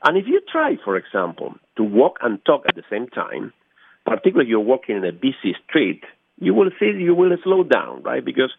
[0.04, 3.52] And if you try, for example, to walk and talk at the same time,
[4.06, 6.02] particularly you're walking in a busy street,
[6.40, 8.24] you will see you will slow down, right?
[8.24, 8.52] Because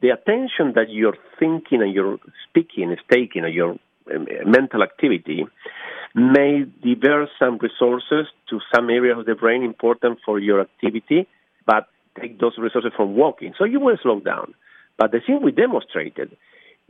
[0.00, 2.18] the attention that you're thinking and you're
[2.48, 3.76] speaking is taking, or your
[4.14, 5.46] um, mental activity,
[6.14, 11.26] may divert some resources to some areas of the brain important for your activity,
[11.66, 11.88] but
[12.20, 13.54] take those resources from walking.
[13.56, 14.54] So you will slow down.
[14.98, 16.36] But the thing we demonstrated,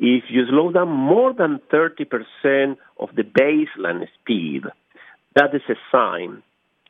[0.04, 4.64] if you slow down more than 30% of the baseline speed,
[5.36, 6.42] that is a sign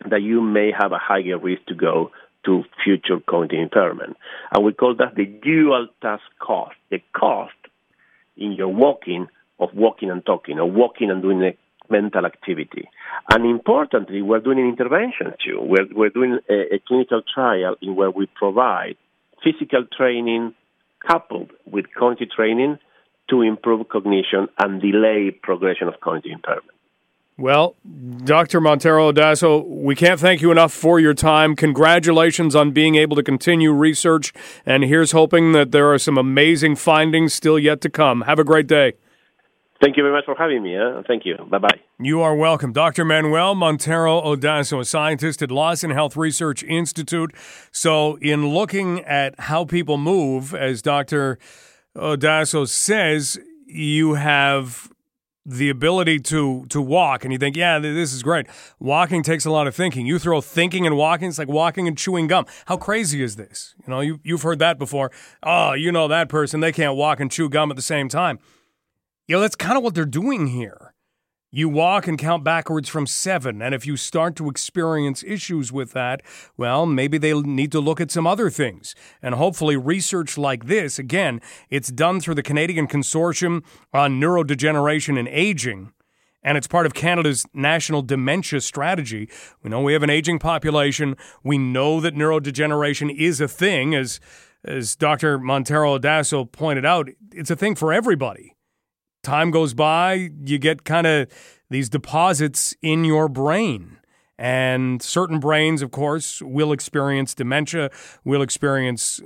[0.09, 2.11] that you may have a higher risk to go
[2.47, 4.17] to future cognitive impairment.
[4.51, 7.53] And we call that the dual task cost, the cost
[8.39, 9.29] in your walking
[9.61, 11.55] of walking and talking, or walking and doing a
[11.91, 12.89] mental activity.
[13.31, 15.59] And importantly, we're doing an intervention too.
[15.61, 18.97] We're, we're doing a, a clinical trial in where we provide
[19.45, 20.55] physical training
[21.07, 22.79] coupled with cognitive training
[23.33, 26.71] to improve cognition and delay progression of cognitive impairment.
[27.39, 27.75] Well,
[28.25, 28.61] Dr.
[28.61, 31.57] Montero Odasso, we can't thank you enough for your time.
[31.57, 34.35] Congratulations on being able to continue research,
[34.67, 38.21] and here's hoping that there are some amazing findings still yet to come.
[38.23, 38.93] Have a great day.
[39.83, 40.77] Thank you very much for having me.
[40.77, 41.37] Uh, thank you.
[41.51, 41.81] Bye bye.
[41.99, 42.71] You are welcome.
[42.73, 43.05] Dr.
[43.05, 47.35] Manuel Montero Odasso, a scientist at Lawson Health Research Institute.
[47.73, 51.39] So, in looking at how people move, as Dr.
[51.97, 54.91] Odasso says, you have
[55.45, 58.47] the ability to to walk and you think yeah this is great.
[58.79, 60.07] Walking takes a lot of thinking.
[60.07, 62.47] You throw thinking and walking it's like walking and chewing gum.
[62.67, 63.75] How crazy is this?
[63.85, 65.11] You know you, you've heard that before.
[65.43, 68.39] Oh you know that person they can't walk and chew gum at the same time.
[69.27, 70.92] You know that's kind of what they're doing here
[71.55, 73.61] you walk and count backwards from seven.
[73.61, 76.23] And if you start to experience issues with that,
[76.57, 78.95] well, maybe they'll need to look at some other things.
[79.21, 85.29] And hopefully, research like this, again, it's done through the Canadian Consortium on Neurodegeneration and
[85.29, 85.93] Aging.
[86.43, 89.29] And it's part of Canada's national dementia strategy.
[89.63, 91.17] We know we have an aging population.
[91.45, 94.19] We know that neurodegeneration is a thing, as,
[94.65, 95.39] as Dr.
[95.39, 98.57] Montero Odasso pointed out, it's a thing for everybody
[99.23, 101.29] time goes by, you get kind of
[101.71, 103.99] these deposits in your brain.
[104.39, 107.91] And certain brains, of course, will experience dementia,
[108.25, 109.21] will experience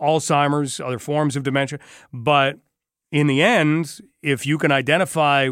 [0.00, 1.78] Alzheimer's, other forms of dementia.
[2.12, 2.58] But
[3.10, 5.48] in the end, if you can identify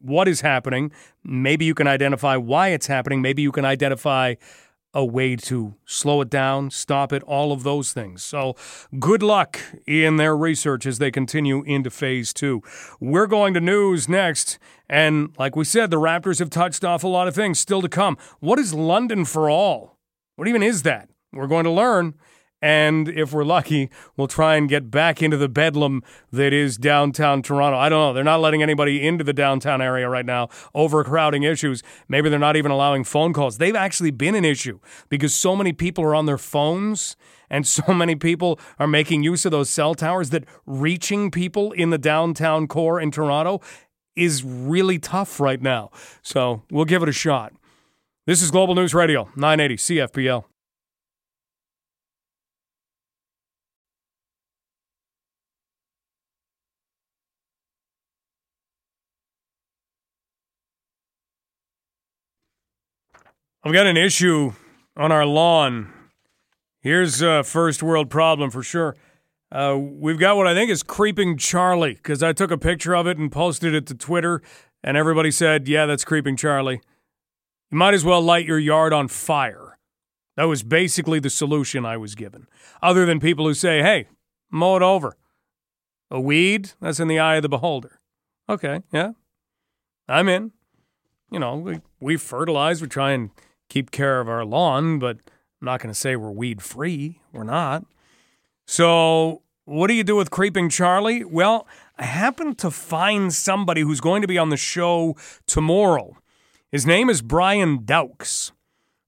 [0.00, 0.92] what is happening,
[1.24, 4.34] maybe you can identify why it's happening, maybe you can identify
[4.94, 8.22] a way to slow it down, stop it, all of those things.
[8.22, 8.54] So,
[8.98, 12.62] good luck in their research as they continue into phase two.
[13.00, 14.58] We're going to news next.
[14.88, 17.88] And like we said, the Raptors have touched off a lot of things still to
[17.88, 18.16] come.
[18.40, 19.98] What is London for All?
[20.36, 21.08] What even is that?
[21.32, 22.14] We're going to learn.
[22.64, 26.02] And if we're lucky, we'll try and get back into the bedlam
[26.32, 27.76] that is downtown Toronto.
[27.76, 28.12] I don't know.
[28.14, 31.82] They're not letting anybody into the downtown area right now, overcrowding issues.
[32.08, 33.58] Maybe they're not even allowing phone calls.
[33.58, 37.16] They've actually been an issue because so many people are on their phones
[37.50, 41.90] and so many people are making use of those cell towers that reaching people in
[41.90, 43.60] the downtown core in Toronto
[44.16, 45.90] is really tough right now.
[46.22, 47.52] So we'll give it a shot.
[48.24, 50.44] This is Global News Radio, 980 CFPL.
[63.66, 64.52] I've got an issue
[64.94, 65.90] on our lawn.
[66.82, 68.94] Here's a first world problem for sure.
[69.50, 73.06] Uh, we've got what I think is creeping Charlie because I took a picture of
[73.06, 74.42] it and posted it to Twitter,
[74.82, 76.82] and everybody said, "Yeah, that's creeping Charlie."
[77.70, 79.78] You might as well light your yard on fire.
[80.36, 82.46] That was basically the solution I was given.
[82.82, 84.08] Other than people who say, "Hey,
[84.50, 85.16] mow it over."
[86.10, 86.72] A weed?
[86.82, 87.98] That's in the eye of the beholder.
[88.46, 89.12] Okay, yeah,
[90.06, 90.52] I'm in.
[91.30, 92.82] You know, we, we fertilize.
[92.82, 93.30] We try and
[93.68, 95.18] keep care of our lawn, but
[95.60, 97.20] I'm not going to say we're weed free.
[97.32, 97.84] We're not.
[98.66, 101.24] So, what do you do with Creeping Charlie?
[101.24, 101.66] Well,
[101.98, 105.16] I happen to find somebody who's going to be on the show
[105.46, 106.16] tomorrow.
[106.70, 108.52] His name is Brian Dowks,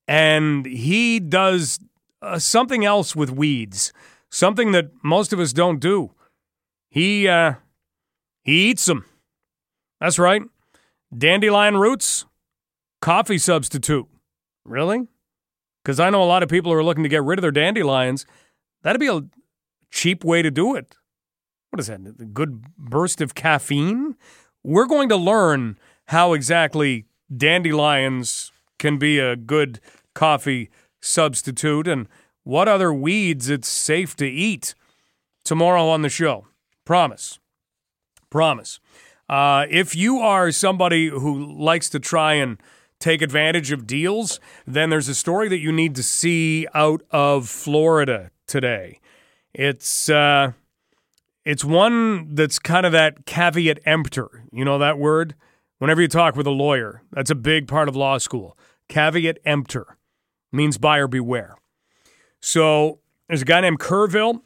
[0.07, 1.81] and he does
[2.23, 3.93] uh, something else with weeds,
[4.31, 6.13] something that most of us don't do.
[6.89, 7.55] He uh,
[8.43, 9.05] he eats them.
[10.01, 10.43] That's right.
[11.17, 12.25] Dandelion roots,
[13.01, 14.07] coffee substitute.
[14.67, 15.07] Really?
[15.83, 17.53] Because I know a lot of people who are looking to get rid of their
[17.53, 18.27] dandelions.
[18.83, 19.23] That'd be a
[19.91, 20.97] cheap way to do it.
[21.71, 22.01] what is that?
[22.01, 24.17] A good burst of caffeine?
[24.65, 29.81] We're going to learn how exactly dandelions can be a good
[30.15, 30.71] coffee
[31.01, 32.09] substitute and
[32.43, 34.75] what other weeds it's safe to eat
[35.45, 36.47] tomorrow on the show.
[36.85, 37.39] Promise.
[38.31, 38.81] Promise.
[39.29, 42.59] Uh, if you are somebody who likes to try and
[42.99, 47.49] take advantage of deals, then there's a story that you need to see out of
[47.49, 49.01] Florida today.
[49.53, 50.53] It's uh,
[51.45, 54.45] it's one that's kind of that caveat emptor.
[54.53, 55.35] You know that word?
[55.79, 58.57] Whenever you talk with a lawyer, that's a big part of law school.
[58.89, 59.99] Caveat emptor
[60.53, 61.57] means buyer beware.
[62.41, 64.41] So there's a guy named Kerrville,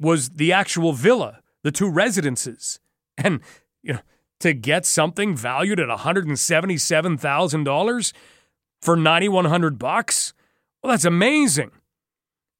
[0.00, 2.80] was the actual villa, the two residences.
[3.18, 3.40] And,
[3.82, 4.00] you know,
[4.40, 8.12] to get something valued at $177,000
[8.80, 10.32] for 9100 bucks?
[10.82, 11.72] Well, that's amazing.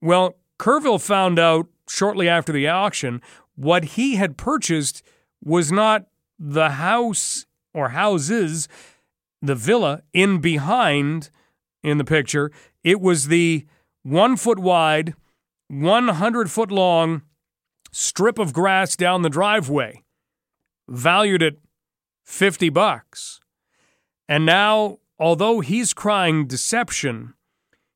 [0.02, 3.22] Well, Kerrville found out shortly after the auction
[3.62, 5.02] what he had purchased
[5.42, 6.06] was not
[6.38, 8.68] the house or houses,
[9.40, 11.30] the villa in behind
[11.82, 12.50] in the picture.
[12.82, 13.66] It was the
[14.02, 15.14] one foot wide,
[15.68, 17.22] 100 foot long
[17.92, 20.02] strip of grass down the driveway,
[20.88, 21.54] valued at
[22.24, 23.38] 50 bucks.
[24.28, 27.34] And now, although he's crying deception,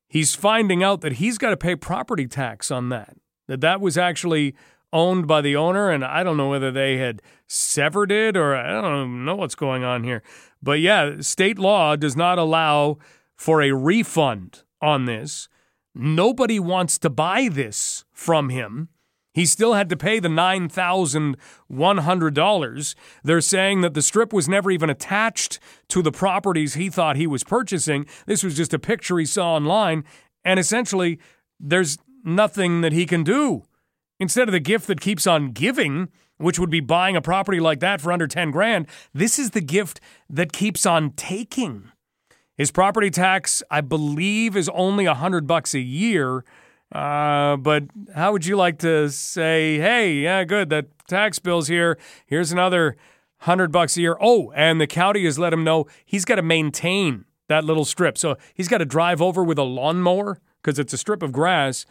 [0.07, 3.17] he's finding out that he's got to pay property tax on that.
[3.47, 4.55] That that was actually
[4.93, 8.81] owned by the owner, and I don't know whether they had severed it or I
[8.81, 10.23] don't know what's going on here.
[10.61, 12.97] But yeah, state law does not allow
[13.35, 15.49] for a refund on this.
[15.93, 18.89] Nobody wants to buy this from him.
[19.33, 22.95] He still had to pay the $9,100.
[23.23, 25.59] They're saying that the strip was never even attached
[25.89, 28.07] to the properties he thought he was purchasing.
[28.25, 30.05] This was just a picture he saw online.
[30.43, 31.19] And essentially,
[31.59, 33.63] there's nothing that he can do
[34.19, 37.79] Instead of the gift that keeps on giving, which would be buying a property like
[37.79, 39.99] that for under 10 grand, this is the gift
[40.29, 41.91] that keeps on taking.
[42.55, 46.43] His property tax, I believe, is only a hundred bucks a year.
[46.91, 47.83] Uh, but
[48.15, 51.97] how would you like to say, hey, yeah, good, that tax bill's here.
[52.25, 52.97] Here's another
[53.41, 54.17] hundred bucks a year.
[54.19, 58.17] Oh, and the county has let him know he's got to maintain that little strip.
[58.17, 61.85] So he's got to drive over with a lawnmower because it's a strip of grass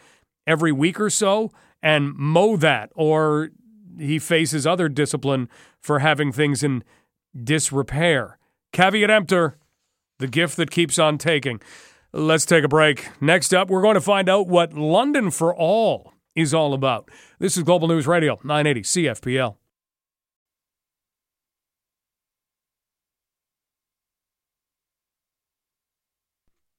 [0.46, 3.50] every week or so and mow that, or
[3.98, 5.48] he faces other discipline
[5.80, 6.84] for having things in
[7.42, 8.38] disrepair.
[8.72, 9.56] Caveat emptor,
[10.18, 11.60] the gift that keeps on taking.
[12.12, 13.08] Let's take a break.
[13.20, 17.10] Next up, we're going to find out what London for All is all about.
[17.38, 19.56] This is Global News Radio, 980 CFPL.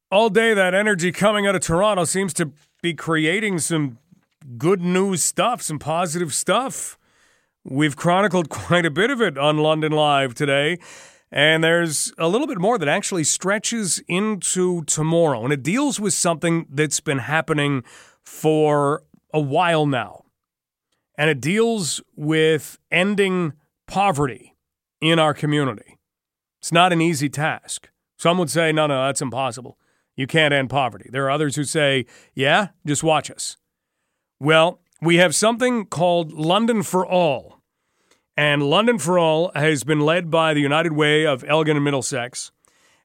[0.09, 2.51] All day, that energy coming out of Toronto seems to
[2.81, 3.97] be creating some
[4.57, 6.97] good news stuff, some positive stuff.
[7.63, 10.79] We've chronicled quite a bit of it on London Live today.
[11.31, 15.43] And there's a little bit more that actually stretches into tomorrow.
[15.43, 17.83] And it deals with something that's been happening
[18.23, 19.03] for
[19.33, 20.23] a while now.
[21.17, 23.53] And it deals with ending
[23.87, 24.55] poverty
[25.01, 25.97] in our community.
[26.61, 27.89] It's not an easy task.
[28.17, 29.77] Some would say, no, no, that's impossible.
[30.15, 31.09] You can't end poverty.
[31.11, 33.57] There are others who say, yeah, just watch us.
[34.39, 37.59] Well, we have something called London for All.
[38.35, 42.51] And London for All has been led by the United Way of Elgin and Middlesex.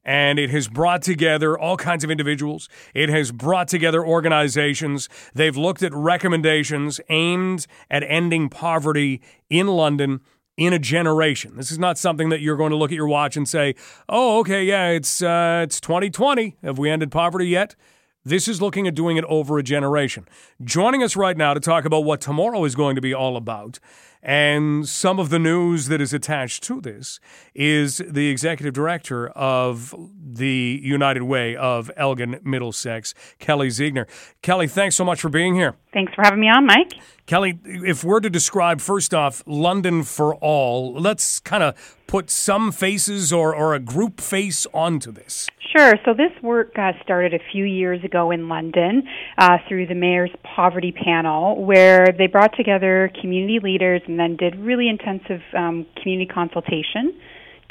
[0.04, 2.68] And it has brought together all kinds of individuals.
[2.92, 5.08] It has brought together organizations.
[5.34, 10.20] They've looked at recommendations aimed at ending poverty in London
[10.58, 11.56] in a generation.
[11.56, 13.74] This is not something that you're going to look at your watch and say,
[14.06, 16.56] "Oh, okay, yeah, it's uh, it's 2020.
[16.62, 17.74] Have we ended poverty yet?"
[18.24, 20.28] This is looking at doing it over a generation.
[20.62, 23.80] Joining us right now to talk about what tomorrow is going to be all about
[24.22, 27.18] And some of the news that is attached to this
[27.54, 34.06] is the executive director of the United Way of Elgin Middlesex, Kelly Ziegner.
[34.40, 35.74] Kelly, thanks so much for being here.
[35.92, 36.92] Thanks for having me on, Mike.
[37.32, 42.70] Kelly, if we're to describe first off London for All, let's kind of put some
[42.70, 45.48] faces or, or a group face onto this.
[45.74, 45.94] Sure.
[46.04, 49.04] So this work uh, started a few years ago in London
[49.38, 54.54] uh, through the Mayor's Poverty Panel, where they brought together community leaders and then did
[54.56, 57.18] really intensive um, community consultation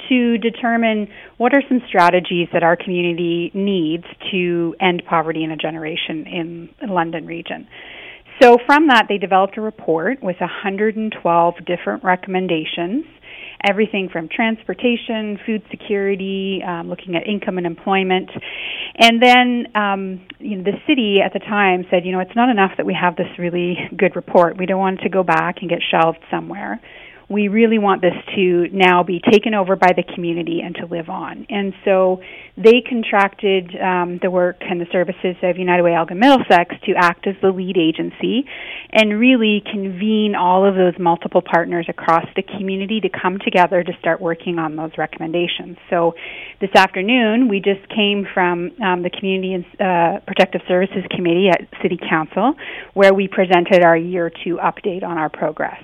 [0.09, 1.07] to determine
[1.37, 6.69] what are some strategies that our community needs to end poverty in a generation in
[6.89, 7.67] London region.
[8.41, 13.05] So from that, they developed a report with 112 different recommendations
[13.63, 18.29] everything from transportation, food security, um, looking at income and employment.
[18.97, 22.49] And then um, you know, the city at the time said, you know, it's not
[22.49, 24.57] enough that we have this really good report.
[24.57, 26.81] We don't want it to go back and get shelved somewhere
[27.31, 31.09] we really want this to now be taken over by the community and to live
[31.09, 31.47] on.
[31.49, 32.21] And so
[32.57, 37.27] they contracted um, the work and the services of United Way Elgin Middlesex to act
[37.27, 38.43] as the lead agency
[38.91, 43.93] and really convene all of those multiple partners across the community to come together to
[43.99, 45.77] start working on those recommendations.
[45.89, 46.15] So
[46.59, 51.61] this afternoon, we just came from um, the Community and uh, Protective Services Committee at
[51.81, 52.55] City Council,
[52.93, 55.81] where we presented our year two update on our progress.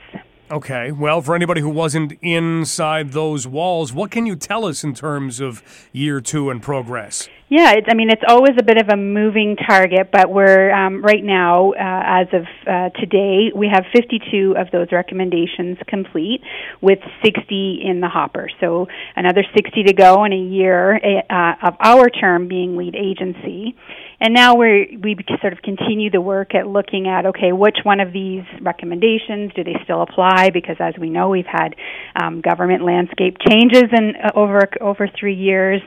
[0.49, 0.93] Okay.
[0.93, 5.41] Well, for anybody who wasn't inside those walls, what can you tell us in terms
[5.41, 5.61] of
[5.91, 7.27] year two and progress?
[7.49, 11.01] Yeah, it's, I mean, it's always a bit of a moving target, but we're um,
[11.01, 16.41] right now, uh, as of uh, today, we have 52 of those recommendations complete
[16.81, 18.49] with 60 in the hopper.
[18.59, 23.75] So another 60 to go in a year uh, of our term being lead agency.
[24.19, 27.99] And now we we sort of continue the work at looking at okay, which one
[27.99, 30.49] of these recommendations do they still apply?
[30.49, 31.75] Because as we know, we've had
[32.19, 35.81] um, government landscape changes in uh, over over three years.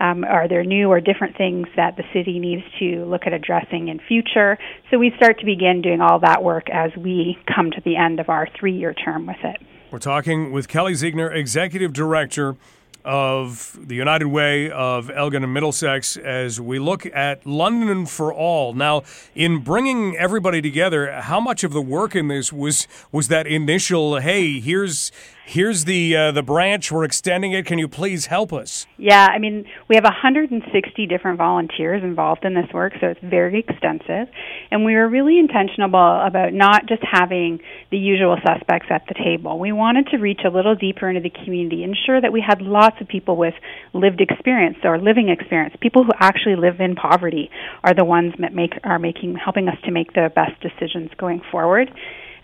[0.00, 3.88] Um, are there new or different things that the city needs to look at addressing
[3.88, 4.56] in future?
[4.90, 8.18] So we start to begin doing all that work as we come to the end
[8.18, 9.60] of our three-year term with it.
[9.90, 12.56] We're talking with Kelly Ziegner, Executive Director
[13.04, 18.72] of the United Way of Elgin and Middlesex as we look at London for All.
[18.72, 19.02] Now,
[19.34, 24.20] in bringing everybody together, how much of the work in this was was that initial,
[24.20, 25.12] hey, here's
[25.44, 26.90] here's the uh, the branch.
[26.90, 27.66] We're extending it.
[27.66, 28.86] Can you please help us?
[28.96, 33.60] Yeah i mean we have 160 different volunteers involved in this work so it's very
[33.60, 34.28] extensive.
[34.70, 37.60] And we were really intentional about not just having
[37.90, 39.58] the usual suspects at the table.
[39.58, 42.96] We wanted to reach a little deeper into the community ensure that we had lots
[43.00, 43.54] of people with
[43.92, 45.74] lived experience or living experience.
[45.80, 47.50] People who actually live in poverty
[47.82, 51.40] are the ones that make are making helping us to make the best decisions going
[51.50, 51.90] forward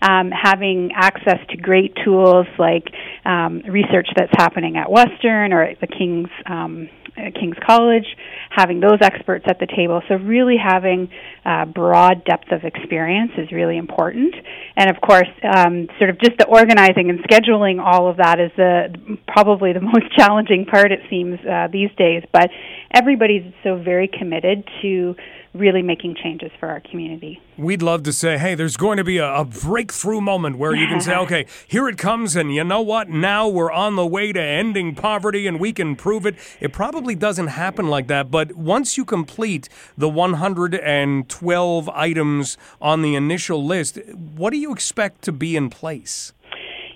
[0.01, 2.87] um, having access to great tools like
[3.25, 8.05] um, research that's happening at Western or at the King's um, King's College,
[8.49, 10.01] having those experts at the table.
[10.07, 11.09] So really having
[11.45, 14.33] uh, broad depth of experience is really important.
[14.75, 18.51] And of course, um, sort of just the organizing and scheduling all of that is
[18.55, 20.91] the probably the most challenging part.
[20.91, 22.49] It seems uh, these days, but
[22.93, 25.15] everybody's so very committed to
[25.53, 27.41] really making changes for our community.
[27.57, 30.87] We'd love to say, hey, there's going to be a, a breakthrough moment where you
[30.87, 33.09] can say, okay, here it comes, and you know what?
[33.09, 36.35] Now we're on the way to ending poverty and we can prove it.
[36.59, 39.67] It probably doesn't happen like that, but once you complete
[39.97, 46.33] the 112 items on the initial list, what do you expect to be in place?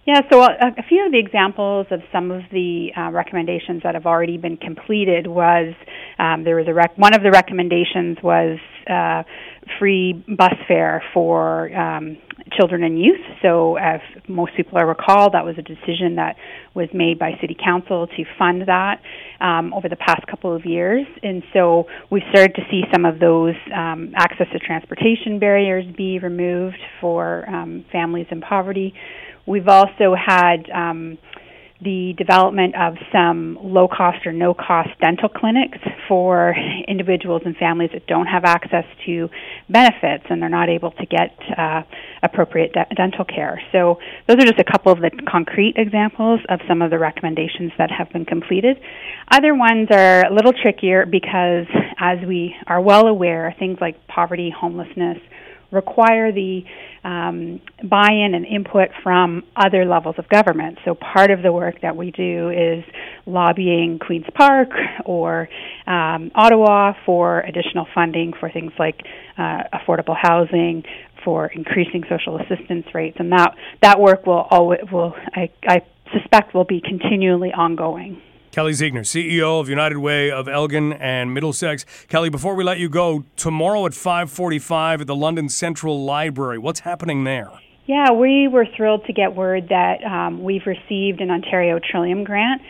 [0.05, 3.95] Yeah, so a, a, few of the examples of some of the uh, recommendations that
[3.95, 5.73] have already been completed was
[6.19, 9.23] um, there was a rec- one of the recommendations was uh,
[9.79, 12.17] free bus fare for um,
[12.51, 13.19] children and youth.
[13.41, 16.35] So, as most people are recall, that was a decision that
[16.75, 19.01] was made by City Council to fund that
[19.41, 21.07] um, over the past couple of years.
[21.23, 26.19] And so, we've started to see some of those um, access to transportation barriers be
[26.19, 28.93] removed for um, families in poverty.
[29.45, 31.17] We've also had um,
[31.81, 35.77] the development of some low cost or no cost dental clinics
[36.07, 36.55] for
[36.87, 39.29] individuals and families that don't have access to
[39.69, 41.83] benefits and they're not able to get uh,
[42.23, 43.61] appropriate de- dental care.
[43.71, 47.71] So, those are just a couple of the concrete examples of some of the recommendations
[47.77, 48.77] that have been completed.
[49.31, 51.67] Other ones are a little trickier because,
[51.99, 55.17] as we are well aware, things like poverty, homelessness,
[55.71, 56.63] require the
[57.05, 60.79] um, buy-in and input from other levels of government.
[60.83, 62.83] So part of the work that we do is
[63.27, 64.69] lobbying Queens Park
[65.05, 65.47] or
[65.85, 69.01] um, Ottawa for additional funding for things like
[69.37, 70.83] uh, affordable housing,
[71.23, 73.51] for increasing social assistance rates, and that
[73.83, 78.21] that work will always will I, I suspect will be continually ongoing.
[78.55, 81.85] Kelly Ziegner, CEO of United Way of Elgin and Middlesex.
[82.07, 86.79] Kelly, before we let you go, tomorrow at 5:45 at the London Central Library, what's
[86.79, 87.51] happening there?
[87.85, 92.61] Yeah, we were thrilled to get word that um, we've received an Ontario Trillium grant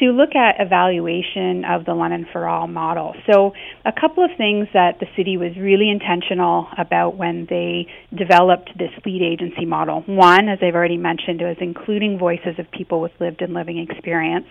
[0.00, 3.14] to look at evaluation of the London for All model.
[3.30, 3.52] So,
[3.84, 7.86] a couple of things that the city was really intentional about when they
[8.16, 10.02] developed this lead agency model.
[10.06, 14.46] One, as I've already mentioned, was including voices of people with lived and living experience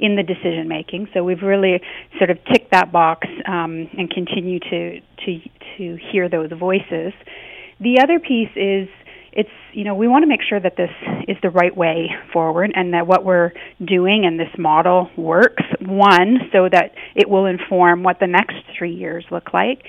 [0.00, 1.08] in the decision making.
[1.14, 1.80] So, we've really
[2.18, 5.40] sort of ticked that box um, and continue to, to,
[5.78, 7.12] to hear those voices.
[7.80, 8.88] The other piece is
[9.36, 10.90] it's you know we want to make sure that this
[11.28, 13.52] is the right way forward and that what we're
[13.84, 18.94] doing and this model works one so that it will inform what the next three
[18.94, 19.82] years look like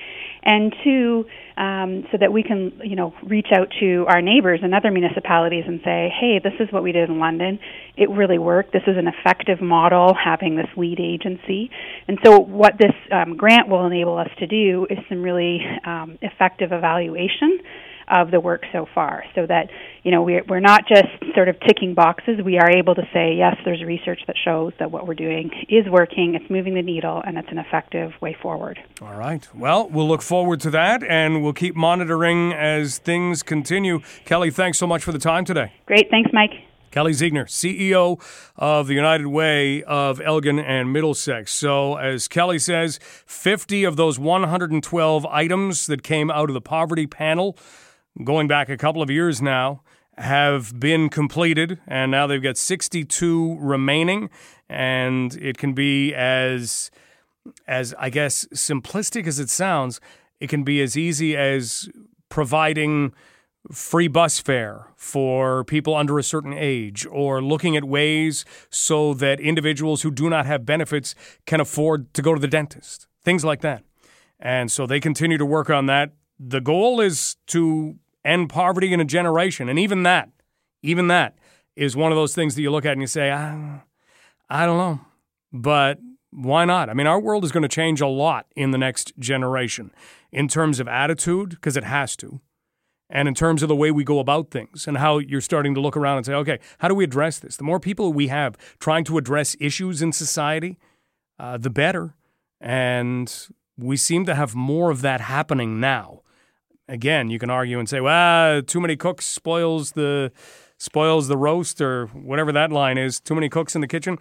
[0.43, 1.25] and two
[1.57, 5.63] um, so that we can you know reach out to our neighbors and other municipalities
[5.67, 7.59] and say hey this is what we did in london.
[7.97, 8.73] It really worked.
[8.73, 11.69] This is an effective model having this lead agency.
[12.09, 16.17] And so what this um, grant will enable us to do is some really um,
[16.21, 17.59] effective evaluation
[18.07, 19.23] of the work so far.
[19.35, 19.69] So that
[20.03, 22.39] you know we're, we're not just sort of ticking boxes.
[22.43, 25.85] We are able to say yes there's research that shows that what we're doing is
[25.89, 28.79] working it's moving the needle and it's an effective way forward.
[29.01, 29.47] All right.
[29.53, 34.01] Well we'll look forward to that and we'll keep monitoring as things continue.
[34.25, 35.73] Kelly thanks so much for the time today.
[35.85, 36.09] Great.
[36.09, 36.51] Thanks mike.
[36.95, 38.21] Kelly Ziegner, CEO
[38.55, 41.53] of the United Way of Elgin and Middlesex.
[41.53, 47.05] So, as Kelly says, 50 of those 112 items that came out of the poverty
[47.05, 47.57] panel
[48.23, 49.81] going back a couple of years now,
[50.17, 54.29] have been completed, and now they've got 62 remaining.
[54.69, 56.89] And it can be as,
[57.67, 59.99] as I guess, simplistic as it sounds.
[60.39, 61.89] It can be as easy as
[62.29, 63.13] providing
[63.71, 69.39] free bus fare for people under a certain age, or looking at ways so that
[69.39, 71.15] individuals who do not have benefits
[71.45, 73.83] can afford to go to the dentist, things like that.
[74.39, 76.11] And so they continue to work on that.
[76.39, 79.69] The goal is to end poverty in a generation.
[79.69, 80.29] And even that,
[80.81, 81.37] even that
[81.75, 83.81] is one of those things that you look at and you say, I,
[84.49, 84.99] I don't know.
[85.53, 85.99] But
[86.31, 86.89] why not?
[86.89, 89.91] I mean, our world is going to change a lot in the next generation
[90.31, 92.41] in terms of attitude, because it has to,
[93.09, 95.79] and in terms of the way we go about things and how you're starting to
[95.79, 97.55] look around and say, okay, how do we address this?
[97.55, 100.77] The more people we have trying to address issues in society,
[101.39, 102.15] uh, the better.
[102.59, 103.33] And
[103.77, 106.21] we seem to have more of that happening now
[106.87, 110.31] again, you can argue and say, well, too many cooks spoils the
[110.77, 113.19] spoils the roast or whatever that line is.
[113.19, 114.17] Too many cooks in the kitchen.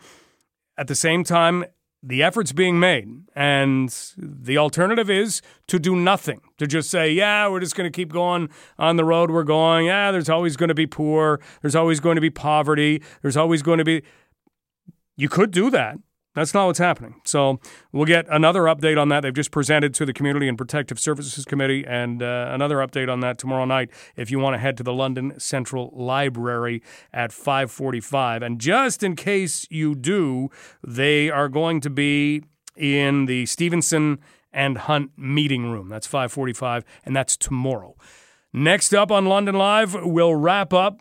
[0.77, 1.65] At the same time,
[2.03, 3.89] the effort's being made, and
[4.19, 6.41] the alternative is to do nothing.
[6.59, 9.87] To just say, yeah, we're just going to keep going on the road we're going.
[9.87, 11.41] Yeah, there's always going to be poor.
[11.63, 13.03] There's always going to be poverty.
[13.23, 14.03] There's always going to be.
[15.17, 15.97] You could do that.
[16.35, 17.21] That's not what's happening.
[17.25, 17.61] So
[17.93, 19.21] we'll get another update on that.
[19.21, 23.21] They've just presented to the Community and Protective Services Committee, and uh, another update on
[23.21, 23.91] that tomorrow night.
[24.17, 26.83] If you want to head to the London Central Library
[27.13, 30.51] at 5:45, and just in case you do,
[30.83, 32.43] they are going to be
[32.77, 34.19] in the Stevenson
[34.53, 35.89] and Hunt meeting room.
[35.89, 37.95] That's 5:45, and that's tomorrow.
[38.53, 41.01] Next up on London Live, we'll wrap up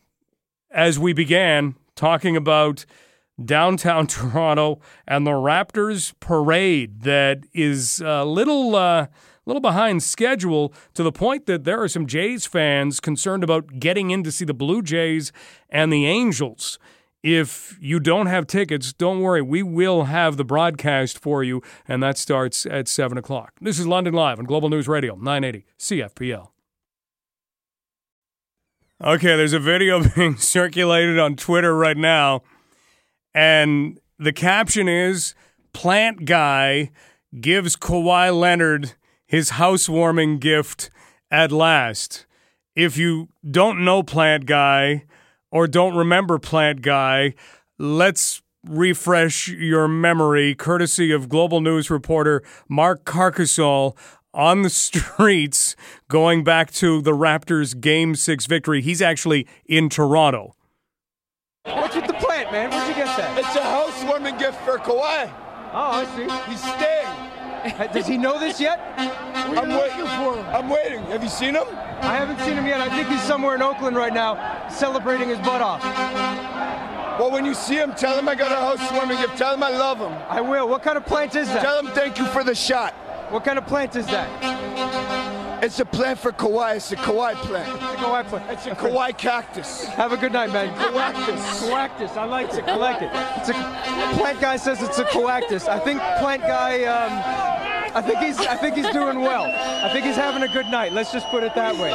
[0.72, 2.86] as we began talking about
[3.46, 9.08] downtown Toronto and the Raptors parade that is a little uh,
[9.46, 14.12] little behind schedule to the point that there are some Jays fans concerned about getting
[14.12, 15.32] in to see the Blue Jays
[15.70, 16.80] and the Angels.
[17.22, 19.42] If you don't have tickets, don't worry.
[19.42, 23.54] We will have the broadcast for you, and that starts at 7 o'clock.
[23.62, 26.50] This is London Live on Global News Radio, 980 CFPL.
[29.02, 32.42] Okay, there's a video being circulated on Twitter right now
[33.34, 35.36] and the caption is
[35.74, 36.92] Plant Guy
[37.40, 38.94] gives Kawhi Leonard
[39.26, 40.90] his housewarming gift
[41.32, 42.26] at last.
[42.76, 45.06] If you don't know Plant Guy
[45.52, 47.34] or don't remember Plant Guy,
[47.80, 53.98] let's refresh your memory courtesy of Global News reporter Mark Carcasole
[54.34, 55.76] on the streets
[56.08, 58.82] going back to the Raptors game 6 victory.
[58.82, 60.56] He's actually in Toronto.
[61.66, 62.14] What's with the
[62.54, 62.70] man.
[62.70, 63.38] Where'd you get that?
[63.38, 65.30] It's a housewarming gift for Kawhi.
[65.74, 66.30] Oh, I see.
[66.52, 67.10] He's staying.
[67.82, 68.80] Uh, does he know this yet?
[68.96, 70.46] I'm waiting for him.
[70.54, 71.04] I'm waiting.
[71.06, 71.66] Have you seen him?
[72.02, 72.80] I haven't seen him yet.
[72.80, 75.82] I think he's somewhere in Oakland right now, celebrating his butt off.
[77.20, 79.38] Well, when you see him, tell him I got a housewarming gift.
[79.38, 80.14] Tell him I love him.
[80.30, 80.68] I will.
[80.70, 81.62] What kind of plant is that?
[81.62, 82.94] Tell him thank you for the shot.
[83.32, 84.30] What kind of plant is that?
[85.64, 86.76] It's a plant for Kawhi.
[86.76, 87.70] It's a Kawhi plant.
[87.70, 88.52] It's a Kawhi plant.
[88.52, 89.86] It's a Kawhi cactus.
[89.86, 90.76] Have a good night, man.
[90.78, 91.62] Coactus.
[91.62, 92.12] Coactus.
[92.18, 92.66] I like it.
[92.66, 93.10] I like it.
[93.38, 93.54] It's a
[94.20, 95.70] plant guy says it's a coactus.
[95.70, 96.84] I think plant guy.
[96.84, 97.14] Um,
[97.96, 98.40] I think he's.
[98.40, 99.46] I think he's doing well.
[99.46, 100.92] I think he's having a good night.
[100.92, 101.92] Let's just put it that way.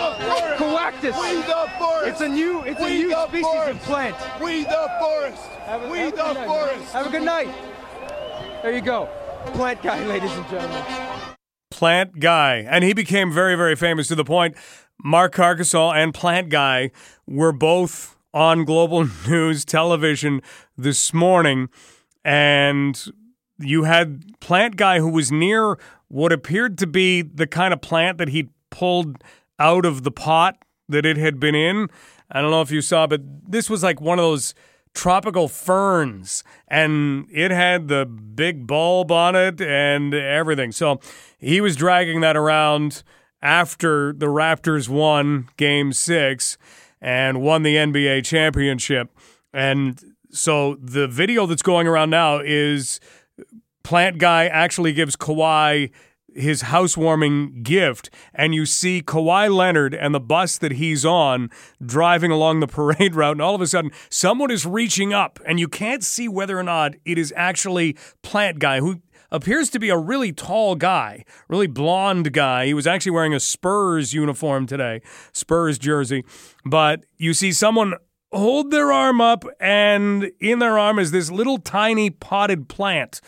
[0.57, 1.15] Coactus.
[1.21, 2.09] We the forest.
[2.09, 2.63] It's a new.
[2.63, 3.71] It's we a new species forest.
[3.71, 4.17] of plant.
[4.41, 5.43] We the forest.
[5.67, 6.93] Have a, we have the good night, forest.
[6.95, 7.49] Have a good night.
[8.63, 9.11] There you go.
[9.53, 11.35] Plant guy, ladies and gentlemen.
[11.71, 12.67] Plant Guy.
[12.69, 14.57] And he became very, very famous to the point
[15.03, 16.91] Mark Carcasole and Plant Guy
[17.27, 20.43] were both on global news television
[20.77, 21.69] this morning.
[22.25, 23.01] And
[23.59, 25.79] you had Plant Guy who was near
[26.09, 29.23] what appeared to be the kind of plant that he'd pulled
[29.59, 30.57] out of the pot
[30.89, 31.89] that it had been in.
[32.31, 34.55] I don't know if you saw, but this was like one of those
[34.99, 40.73] tropical ferns and it had the big bulb on it and everything.
[40.73, 40.99] So
[41.39, 43.05] he was dragging that around
[43.41, 46.59] after the Raptors won game six
[47.01, 49.17] and won the NBA championship.
[49.53, 50.03] And
[50.33, 52.99] so the video that's going around now is
[53.85, 55.93] Plant Guy actually gives Kawhi
[56.39, 61.51] his housewarming gift, and you see Kawhi Leonard and the bus that he's on
[61.85, 65.59] driving along the parade route, and all of a sudden, someone is reaching up, and
[65.59, 69.01] you can't see whether or not it is actually Plant Guy, who
[69.31, 72.67] appears to be a really tall guy, really blonde guy.
[72.67, 75.03] He was actually wearing a Spurs uniform today,
[75.33, 76.25] Spurs jersey,
[76.65, 77.95] but you see someone
[78.33, 83.21] hold their arm up, and in their arm is this little tiny potted plant,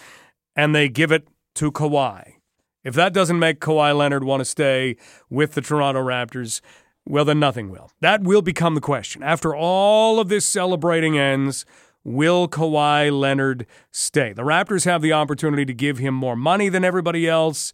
[0.56, 2.39] and they give it to Kawhi.
[2.84, 4.96] If that doesn't make Kawhi Leonard want to stay
[5.28, 6.60] with the Toronto Raptors,
[7.06, 7.90] well, then nothing will.
[8.00, 9.22] That will become the question.
[9.22, 11.64] After all of this celebrating ends,
[12.04, 14.32] will Kawhi Leonard stay?
[14.32, 17.72] The Raptors have the opportunity to give him more money than everybody else.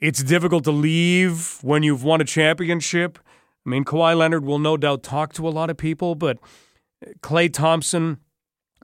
[0.00, 3.18] It's difficult to leave when you've won a championship.
[3.66, 6.38] I mean, Kawhi Leonard will no doubt talk to a lot of people, but
[7.20, 8.18] Klay Thompson,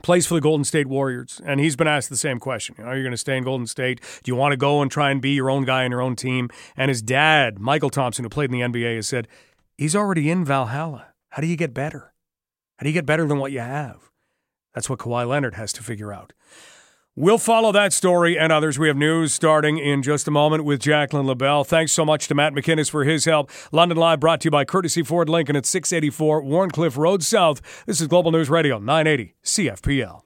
[0.02, 2.76] plays for the Golden State Warriors, and he's been asked the same question.
[2.78, 4.00] Are you going to stay in Golden State?
[4.22, 6.16] Do you want to go and try and be your own guy on your own
[6.16, 6.50] team?
[6.76, 9.28] And his dad, Mychal Thompson, who played in the NBA, has said,
[9.76, 11.08] he's already in Valhalla.
[11.30, 12.12] How do you get better?
[12.78, 14.10] How do you get better than what you have?
[14.74, 16.34] That's what Kawhi Leonard has to figure out.
[17.18, 18.78] We'll follow that story and others.
[18.78, 21.64] We have news starting in just a moment with Jacqueline LaBelle.
[21.64, 23.50] Thanks so much to Matt McInnes for his help.
[23.72, 27.62] London Live brought to you by Courtesy Ford Lincoln at 684 Wharncliffe Road South.
[27.86, 30.25] This is Global News Radio 980 CFPL.